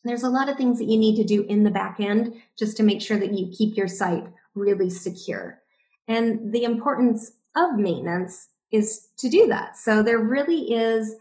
there's 0.05 0.23
a 0.23 0.29
lot 0.29 0.47
of 0.47 0.55
things 0.55 0.79
that 0.79 0.85
you 0.85 0.97
need 0.97 1.17
to 1.17 1.25
do 1.25 1.43
in 1.43 1.63
the 1.63 1.71
back 1.71 1.99
end 1.99 2.41
just 2.57 2.77
to 2.77 2.83
make 2.83 3.01
sure 3.01 3.19
that 3.19 3.33
you 3.33 3.51
keep 3.55 3.75
your 3.75 3.89
site 3.89 4.23
really 4.55 4.89
secure. 4.89 5.59
And 6.07 6.53
the 6.53 6.63
importance 6.63 7.31
of 7.55 7.77
maintenance 7.77 8.49
is 8.71 9.07
to 9.17 9.29
do 9.29 9.47
that. 9.47 9.77
So 9.77 10.03
there 10.03 10.19
really 10.19 10.73
is 10.73 11.15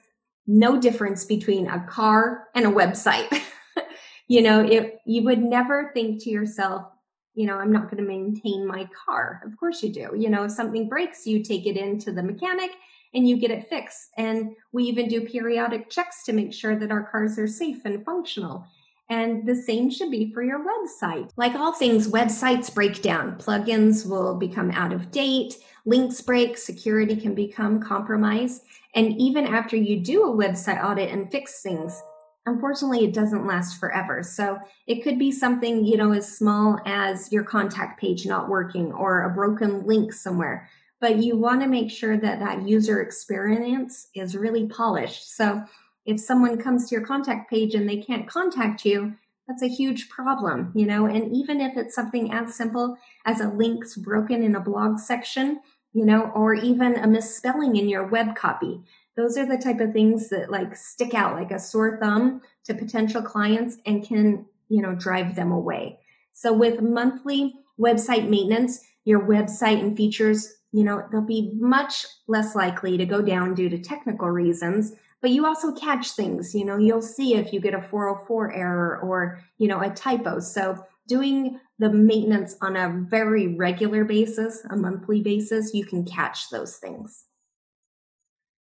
no 0.47 0.81
difference 0.81 1.25
between 1.25 1.69
a 1.69 1.87
car 1.87 2.49
and 2.55 2.67
a 2.67 2.71
website. 2.71 3.43
you 4.29 4.43
know, 4.43 4.65
if 4.65 4.93
you 5.07 5.23
would 5.25 5.41
never 5.41 5.91
think 5.95 6.23
to 6.23 6.31
yourself, 6.31 6.87
you 7.35 7.47
know, 7.47 7.59
I'm 7.59 7.73
not 7.73 7.85
going 7.85 8.03
to 8.03 8.09
maintain 8.09 8.67
my 8.67 8.89
car. 9.07 9.41
Of 9.47 9.57
course 9.57 9.83
you 9.83 9.93
do. 9.93 10.11
You 10.17 10.29
know, 10.29 10.45
if 10.45 10.53
something 10.53 10.89
breaks, 10.89 11.27
you 11.27 11.43
take 11.43 11.67
it 11.67 11.77
into 11.77 12.13
the 12.13 12.23
mechanic 12.23 12.73
and 13.15 13.29
you 13.29 13.37
get 13.37 13.51
it 13.51 13.69
fixed. 13.69 14.09
And 14.17 14.55
we 14.73 14.85
even 14.85 15.09
do 15.09 15.27
periodic 15.27 15.91
checks 15.91 16.25
to 16.25 16.33
make 16.33 16.53
sure 16.53 16.79
that 16.79 16.91
our 16.91 17.05
cars 17.11 17.39
are 17.39 17.47
safe 17.47 17.85
and 17.85 18.05
functional. 18.05 18.67
And 19.11 19.47
the 19.47 19.55
same 19.55 19.91
should 19.91 20.11
be 20.11 20.33
for 20.33 20.43
your 20.43 20.65
website. 20.65 21.31
Like 21.37 21.55
all 21.55 21.73
things, 21.73 22.09
websites 22.09 22.75
break 22.75 23.03
down. 23.03 23.37
Plugins 23.37 24.09
will 24.09 24.37
become 24.37 24.71
out 24.71 24.93
of 24.93 25.11
date, 25.11 25.57
links 25.85 26.21
break, 26.21 26.57
security 26.57 27.17
can 27.17 27.35
become 27.35 27.81
compromised. 27.81 28.63
And 28.95 29.21
even 29.21 29.47
after 29.47 29.77
you 29.77 30.01
do 30.01 30.25
a 30.25 30.37
website 30.37 30.83
audit 30.83 31.11
and 31.11 31.31
fix 31.31 31.63
things, 31.63 32.03
unfortunately, 32.47 33.05
it 33.05 33.15
doesn't 33.15 33.47
last 33.47 33.79
forever. 33.79 34.23
So 34.23 34.59
it 34.87 35.03
could 35.03 35.19
be 35.19 35.33
something, 35.33 35.85
you 35.85 35.97
know, 35.97 36.13
as 36.13 36.37
small 36.37 36.79
as 36.87 37.31
your 37.33 37.45
contact 37.45 38.01
page 38.01 38.27
not 38.27 38.49
working 38.49 38.93
or 38.93 39.23
a 39.23 39.35
broken 39.35 39.87
link 39.87 40.13
somewhere. 40.13 40.69
But 41.01 41.17
you 41.17 41.37
want 41.37 41.63
to 41.63 41.67
make 41.67 41.91
sure 41.91 42.17
that 42.17 42.39
that 42.39 42.67
user 42.67 43.01
experience 43.01 44.09
is 44.15 44.37
really 44.37 44.69
polished. 44.69 45.37
So 45.37 45.65
if 46.05 46.21
someone 46.21 46.59
comes 46.59 46.89
to 46.89 46.95
your 46.95 47.05
contact 47.05 47.51
page 47.51 47.75
and 47.75 47.89
they 47.89 47.99
can't 47.99 48.29
contact 48.29 48.85
you, 48.85 49.15
that's 49.47 49.63
a 49.63 49.69
huge 49.69 50.09
problem, 50.09 50.73
you 50.75 50.87
know, 50.87 51.07
and 51.07 51.35
even 51.35 51.61
if 51.61 51.77
it's 51.77 51.95
something 51.95 52.33
as 52.33 52.55
simple 52.55 52.97
as 53.27 53.41
a 53.41 53.49
link's 53.49 53.97
broken 53.97 54.43
in 54.43 54.55
a 54.55 54.61
blog 54.61 54.99
section, 54.99 55.61
you 55.93 56.07
know, 56.07 56.31
or 56.35 56.55
even 56.55 56.95
a 56.97 57.07
misspelling 57.07 57.77
in 57.77 57.89
your 57.89 58.07
web 58.07 58.35
copy. 58.35 58.81
Those 59.17 59.37
are 59.37 59.47
the 59.47 59.63
type 59.63 59.81
of 59.81 59.93
things 59.93 60.31
that 60.31 60.51
like 60.51 60.75
stick 60.75 61.13
out 61.13 61.37
like 61.37 61.51
a 61.51 61.59
sore 61.59 61.99
thumb 62.01 62.41
to 62.65 62.75
potential 62.75 63.21
clients 63.21 63.77
and 63.85 64.07
can, 64.07 64.47
you 64.69 64.81
know, 64.81 64.95
drive 64.95 65.35
them 65.35 65.53
away. 65.53 65.99
So 66.33 66.53
with 66.53 66.81
monthly 66.81 67.55
website 67.79 68.29
maintenance, 68.29 68.81
your 69.05 69.21
website 69.21 69.81
and 69.81 69.97
features, 69.97 70.55
you 70.73 70.85
know, 70.85 71.07
they'll 71.11 71.21
be 71.21 71.53
much 71.57 72.07
less 72.27 72.55
likely 72.55 72.97
to 72.97 73.05
go 73.05 73.21
down 73.21 73.55
due 73.55 73.69
to 73.69 73.79
technical 73.79 74.31
reasons 74.31 74.93
but 75.23 75.31
you 75.31 75.47
also 75.47 75.73
catch 75.73 76.11
things 76.11 76.55
you 76.55 76.65
know 76.65 76.77
you'll 76.77 77.01
see 77.01 77.35
if 77.35 77.53
you 77.53 77.61
get 77.61 77.75
a 77.75 77.81
404 77.81 78.53
error 78.53 79.01
or 79.03 79.41
you 79.57 79.69
know 79.69 79.81
a 79.81 79.89
typo. 79.89 80.41
So 80.41 80.85
doing 81.09 81.59
the 81.79 81.91
maintenance 81.91 82.57
on 82.61 82.77
a 82.77 83.05
very 83.09 83.57
regular 83.57 84.05
basis 84.05 84.63
a 84.69 84.77
monthly 84.77 85.23
basis 85.23 85.73
you 85.73 85.87
can 85.87 86.05
catch 86.05 86.51
those 86.51 86.77
things. 86.77 87.25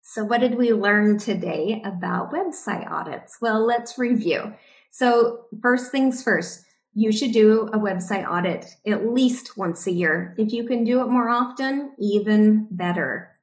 So 0.03 0.25
what 0.25 0.41
did 0.41 0.57
we 0.57 0.73
learn 0.73 1.19
today 1.19 1.83
about 1.85 2.33
website 2.33 2.91
audits? 2.91 3.39
Well 3.41 3.67
let's 3.67 3.99
review. 3.99 4.55
So 4.91 5.47
first 5.61 5.91
things 5.91 6.23
first 6.23 6.65
you 6.97 7.11
should 7.11 7.33
do 7.33 7.69
a 7.73 7.79
website 7.79 8.25
audit 8.31 8.67
at 8.87 9.05
least 9.05 9.57
once 9.57 9.89
a 9.89 9.93
year. 9.93 10.33
If 10.39 10.53
you 10.53 10.65
can 10.65 10.85
do 10.85 11.03
it 11.03 11.09
more 11.09 11.29
often 11.29 11.93
even 11.99 12.69
better 12.71 13.34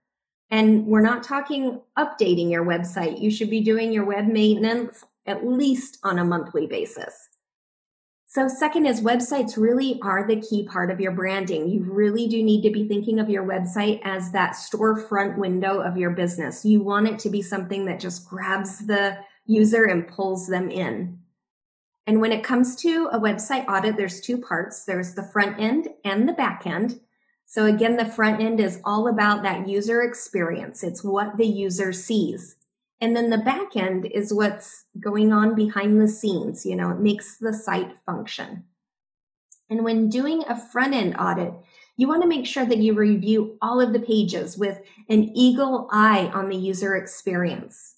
and 0.51 0.85
we're 0.85 1.01
not 1.01 1.23
talking 1.23 1.81
updating 1.97 2.51
your 2.51 2.65
website. 2.65 3.21
You 3.21 3.31
should 3.31 3.49
be 3.49 3.61
doing 3.61 3.91
your 3.91 4.05
web 4.05 4.27
maintenance 4.27 5.05
at 5.25 5.47
least 5.47 5.97
on 6.03 6.19
a 6.19 6.25
monthly 6.25 6.67
basis. 6.67 7.29
So, 8.25 8.47
second 8.47 8.85
is 8.85 9.01
websites 9.01 9.57
really 9.57 9.99
are 10.01 10.25
the 10.25 10.39
key 10.39 10.63
part 10.63 10.89
of 10.89 11.01
your 11.01 11.11
branding. 11.11 11.67
You 11.67 11.83
really 11.83 12.27
do 12.27 12.41
need 12.41 12.61
to 12.61 12.69
be 12.69 12.87
thinking 12.87 13.19
of 13.19 13.29
your 13.29 13.43
website 13.43 13.99
as 14.03 14.31
that 14.31 14.53
storefront 14.53 15.37
window 15.37 15.81
of 15.81 15.97
your 15.97 16.11
business. 16.11 16.63
You 16.63 16.81
want 16.81 17.09
it 17.09 17.19
to 17.19 17.29
be 17.29 17.41
something 17.41 17.85
that 17.85 17.99
just 17.99 18.29
grabs 18.29 18.87
the 18.87 19.17
user 19.45 19.83
and 19.83 20.07
pulls 20.07 20.47
them 20.47 20.69
in. 20.69 21.19
And 22.07 22.21
when 22.21 22.31
it 22.31 22.43
comes 22.43 22.75
to 22.77 23.09
a 23.11 23.19
website 23.19 23.67
audit, 23.67 23.97
there's 23.97 24.21
two 24.21 24.37
parts 24.37 24.85
there's 24.85 25.13
the 25.13 25.23
front 25.23 25.59
end 25.59 25.89
and 26.05 26.27
the 26.27 26.33
back 26.33 26.65
end. 26.65 27.01
So 27.51 27.65
again, 27.65 27.97
the 27.97 28.05
front 28.05 28.39
end 28.39 28.61
is 28.61 28.79
all 28.85 29.09
about 29.09 29.43
that 29.43 29.67
user 29.67 30.01
experience. 30.03 30.85
It's 30.85 31.03
what 31.03 31.35
the 31.35 31.45
user 31.45 31.91
sees. 31.91 32.55
And 33.01 33.13
then 33.13 33.29
the 33.29 33.39
back 33.39 33.75
end 33.75 34.05
is 34.05 34.33
what's 34.33 34.85
going 34.97 35.33
on 35.33 35.53
behind 35.53 35.99
the 35.99 36.07
scenes. 36.07 36.65
You 36.65 36.77
know, 36.77 36.91
it 36.91 36.99
makes 36.99 37.35
the 37.35 37.51
site 37.53 37.97
function. 38.05 38.63
And 39.69 39.83
when 39.83 40.07
doing 40.07 40.45
a 40.47 40.57
front 40.57 40.93
end 40.93 41.17
audit, 41.19 41.53
you 41.97 42.07
want 42.07 42.21
to 42.21 42.29
make 42.29 42.45
sure 42.45 42.65
that 42.65 42.77
you 42.77 42.93
review 42.93 43.57
all 43.61 43.81
of 43.81 43.91
the 43.91 43.99
pages 43.99 44.57
with 44.57 44.79
an 45.09 45.35
eagle 45.35 45.89
eye 45.91 46.31
on 46.33 46.47
the 46.47 46.55
user 46.55 46.95
experience. 46.95 47.95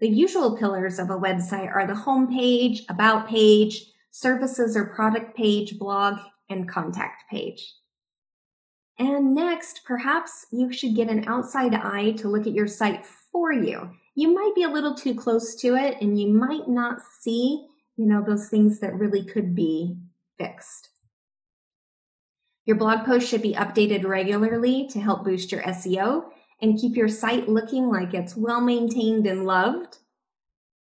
The 0.00 0.08
usual 0.10 0.54
pillars 0.54 0.98
of 0.98 1.08
a 1.08 1.18
website 1.18 1.74
are 1.74 1.86
the 1.86 1.94
home 1.94 2.28
page, 2.28 2.82
about 2.90 3.26
page, 3.26 3.86
services 4.10 4.76
or 4.76 4.84
product 4.84 5.34
page, 5.34 5.78
blog, 5.78 6.18
and 6.50 6.68
contact 6.68 7.22
page. 7.30 7.72
And 8.98 9.34
next, 9.34 9.82
perhaps 9.84 10.46
you 10.50 10.72
should 10.72 10.94
get 10.94 11.10
an 11.10 11.28
outside 11.28 11.74
eye 11.74 12.12
to 12.12 12.28
look 12.28 12.46
at 12.46 12.54
your 12.54 12.66
site 12.66 13.04
for 13.04 13.52
you. 13.52 13.90
You 14.14 14.34
might 14.34 14.52
be 14.54 14.62
a 14.62 14.70
little 14.70 14.94
too 14.94 15.14
close 15.14 15.54
to 15.56 15.74
it 15.76 15.98
and 16.00 16.18
you 16.18 16.28
might 16.28 16.66
not 16.66 17.02
see, 17.20 17.66
you 17.96 18.06
know, 18.06 18.24
those 18.26 18.48
things 18.48 18.80
that 18.80 18.98
really 18.98 19.24
could 19.24 19.54
be 19.54 19.98
fixed. 20.38 20.88
Your 22.64 22.76
blog 22.76 23.04
post 23.04 23.28
should 23.28 23.42
be 23.42 23.54
updated 23.54 24.04
regularly 24.04 24.88
to 24.88 25.00
help 25.00 25.24
boost 25.24 25.52
your 25.52 25.62
SEO 25.62 26.24
and 26.62 26.78
keep 26.78 26.96
your 26.96 27.08
site 27.08 27.48
looking 27.48 27.88
like 27.88 28.14
it's 28.14 28.36
well 28.36 28.60
maintained 28.60 29.26
and 29.26 29.44
loved. 29.44 29.98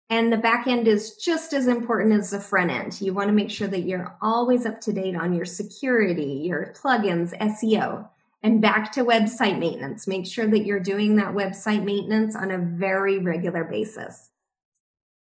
And 0.08 0.32
the 0.32 0.36
back 0.36 0.68
end 0.68 0.86
is 0.86 1.16
just 1.16 1.52
as 1.52 1.66
important 1.66 2.12
as 2.12 2.30
the 2.30 2.40
front 2.40 2.70
end. 2.70 3.00
You 3.00 3.12
want 3.12 3.28
to 3.28 3.34
make 3.34 3.50
sure 3.50 3.66
that 3.66 3.82
you're 3.82 4.16
always 4.22 4.64
up 4.64 4.80
to 4.82 4.92
date 4.92 5.16
on 5.16 5.34
your 5.34 5.44
security, 5.44 6.42
your 6.44 6.72
plugins, 6.80 7.36
SEO. 7.38 8.08
And 8.42 8.62
back 8.62 8.92
to 8.92 9.04
website 9.04 9.58
maintenance. 9.58 10.06
Make 10.06 10.26
sure 10.26 10.46
that 10.46 10.64
you're 10.64 10.78
doing 10.78 11.16
that 11.16 11.34
website 11.34 11.82
maintenance 11.82 12.36
on 12.36 12.52
a 12.52 12.58
very 12.58 13.18
regular 13.18 13.64
basis. 13.64 14.30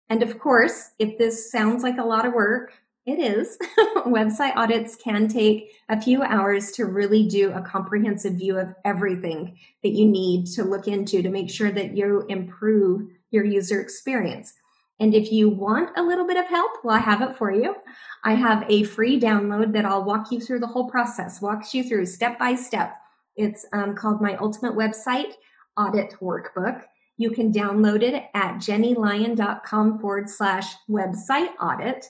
And 0.08 0.22
of 0.22 0.38
course, 0.38 0.90
if 0.98 1.18
this 1.18 1.50
sounds 1.50 1.82
like 1.82 1.98
a 1.98 2.04
lot 2.04 2.24
of 2.24 2.32
work, 2.32 2.72
it 3.04 3.18
is. 3.18 3.58
website 4.06 4.56
audits 4.56 4.96
can 4.96 5.28
take 5.28 5.72
a 5.88 6.00
few 6.00 6.22
hours 6.22 6.70
to 6.72 6.86
really 6.86 7.26
do 7.26 7.52
a 7.52 7.62
comprehensive 7.62 8.34
view 8.34 8.58
of 8.58 8.74
everything 8.84 9.58
that 9.82 9.90
you 9.90 10.06
need 10.06 10.46
to 10.46 10.64
look 10.64 10.88
into 10.88 11.20
to 11.22 11.28
make 11.28 11.50
sure 11.50 11.70
that 11.70 11.96
you 11.96 12.24
improve 12.28 13.08
your 13.30 13.44
user 13.44 13.80
experience. 13.80 14.54
And 15.00 15.14
if 15.14 15.32
you 15.32 15.48
want 15.48 15.96
a 15.96 16.02
little 16.02 16.26
bit 16.26 16.36
of 16.36 16.46
help, 16.46 16.84
well, 16.84 16.94
I 16.94 17.00
have 17.00 17.22
it 17.22 17.34
for 17.36 17.50
you. 17.50 17.74
I 18.22 18.34
have 18.34 18.64
a 18.68 18.84
free 18.84 19.18
download 19.18 19.72
that 19.72 19.86
I'll 19.86 20.04
walk 20.04 20.30
you 20.30 20.40
through 20.40 20.60
the 20.60 20.66
whole 20.66 20.90
process, 20.90 21.40
walks 21.40 21.74
you 21.74 21.82
through 21.82 22.04
step 22.06 22.38
by 22.38 22.54
step. 22.54 22.94
It's 23.34 23.64
um, 23.72 23.94
called 23.94 24.20
my 24.20 24.36
ultimate 24.36 24.74
website 24.74 25.32
audit 25.78 26.14
workbook. 26.20 26.84
You 27.16 27.30
can 27.30 27.50
download 27.50 28.02
it 28.02 28.24
at 28.34 28.56
jennylyon.com 28.56 29.98
forward 30.00 30.28
slash 30.28 30.74
website 30.88 31.50
audit. 31.60 32.06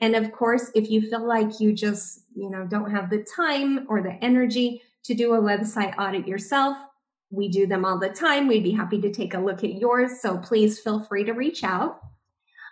And 0.00 0.14
of 0.14 0.30
course, 0.30 0.70
if 0.76 0.90
you 0.90 1.02
feel 1.02 1.26
like 1.26 1.58
you 1.58 1.72
just, 1.72 2.20
you 2.36 2.50
know, 2.50 2.66
don't 2.66 2.90
have 2.90 3.10
the 3.10 3.26
time 3.34 3.86
or 3.88 4.00
the 4.00 4.12
energy 4.22 4.82
to 5.04 5.14
do 5.14 5.34
a 5.34 5.40
website 5.40 5.98
audit 5.98 6.28
yourself, 6.28 6.76
we 7.30 7.48
do 7.48 7.66
them 7.66 7.84
all 7.84 7.98
the 7.98 8.08
time. 8.08 8.46
We'd 8.46 8.62
be 8.62 8.70
happy 8.70 9.00
to 9.00 9.12
take 9.12 9.34
a 9.34 9.40
look 9.40 9.64
at 9.64 9.74
yours. 9.74 10.20
So 10.20 10.38
please 10.38 10.78
feel 10.78 11.00
free 11.00 11.24
to 11.24 11.32
reach 11.32 11.64
out. 11.64 12.00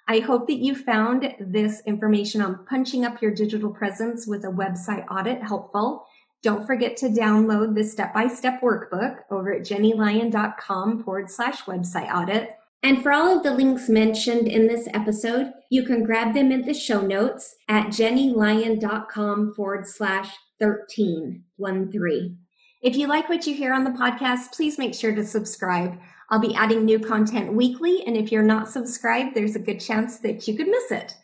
I 0.08 0.20
hope 0.20 0.46
that 0.46 0.62
you 0.62 0.74
found 0.74 1.34
this 1.40 1.82
information 1.84 2.40
on 2.40 2.64
punching 2.66 3.04
up 3.04 3.20
your 3.20 3.32
digital 3.32 3.70
presence 3.70 4.26
with 4.26 4.44
a 4.44 4.48
website 4.48 5.04
audit 5.10 5.42
helpful. 5.42 6.06
Don't 6.42 6.66
forget 6.66 6.96
to 6.98 7.08
download 7.08 7.74
the 7.74 7.82
step 7.82 8.14
by 8.14 8.28
step 8.28 8.60
workbook 8.60 9.18
over 9.30 9.52
at 9.52 9.62
jennylyon.com 9.62 11.02
forward 11.02 11.28
slash 11.30 11.62
website 11.62 12.14
audit. 12.14 12.56
And 12.84 13.02
for 13.02 13.10
all 13.10 13.36
of 13.36 13.42
the 13.42 13.52
links 13.52 13.88
mentioned 13.88 14.46
in 14.46 14.68
this 14.68 14.86
episode, 14.94 15.52
you 15.70 15.82
can 15.82 16.04
grab 16.04 16.34
them 16.34 16.52
in 16.52 16.62
the 16.62 16.74
show 16.74 17.00
notes 17.00 17.56
at 17.68 17.88
jennylyon.com 17.88 19.54
forward 19.54 19.88
slash 19.88 20.36
1313. 20.58 22.38
If 22.82 22.96
you 22.96 23.08
like 23.08 23.28
what 23.28 23.46
you 23.46 23.54
hear 23.54 23.72
on 23.72 23.82
the 23.82 23.90
podcast, 23.90 24.52
please 24.52 24.78
make 24.78 24.94
sure 24.94 25.14
to 25.14 25.26
subscribe. 25.26 25.98
I'll 26.30 26.40
be 26.40 26.54
adding 26.54 26.84
new 26.84 26.98
content 26.98 27.52
weekly, 27.52 28.02
and 28.06 28.16
if 28.16 28.32
you're 28.32 28.42
not 28.42 28.68
subscribed, 28.68 29.34
there's 29.34 29.56
a 29.56 29.60
good 29.60 29.80
chance 29.80 30.18
that 30.18 30.46
you 30.48 30.56
could 30.56 30.68
miss 30.68 30.90
it. 30.90 31.14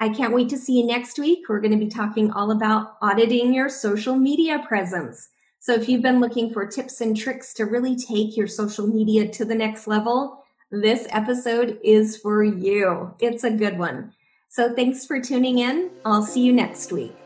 I 0.00 0.10
can't 0.10 0.34
wait 0.34 0.48
to 0.50 0.58
see 0.58 0.78
you 0.78 0.86
next 0.86 1.18
week. 1.18 1.48
We're 1.48 1.60
going 1.60 1.78
to 1.78 1.84
be 1.84 1.88
talking 1.88 2.30
all 2.30 2.50
about 2.50 2.96
auditing 3.00 3.54
your 3.54 3.68
social 3.68 4.16
media 4.16 4.64
presence. 4.66 5.28
So 5.58 5.74
if 5.74 5.88
you've 5.88 6.02
been 6.02 6.20
looking 6.20 6.52
for 6.52 6.66
tips 6.66 7.00
and 7.00 7.16
tricks 7.16 7.52
to 7.54 7.64
really 7.64 7.96
take 7.96 8.36
your 8.36 8.46
social 8.46 8.86
media 8.86 9.28
to 9.28 9.44
the 9.44 9.54
next 9.54 9.86
level, 9.86 10.44
this 10.70 11.06
episode 11.10 11.78
is 11.82 12.16
for 12.16 12.44
you. 12.44 13.14
It's 13.20 13.44
a 13.44 13.50
good 13.50 13.78
one. 13.78 14.12
So 14.48 14.74
thanks 14.74 15.04
for 15.04 15.20
tuning 15.20 15.58
in. 15.58 15.90
I'll 16.04 16.22
see 16.22 16.42
you 16.42 16.52
next 16.52 16.92
week. 16.92 17.25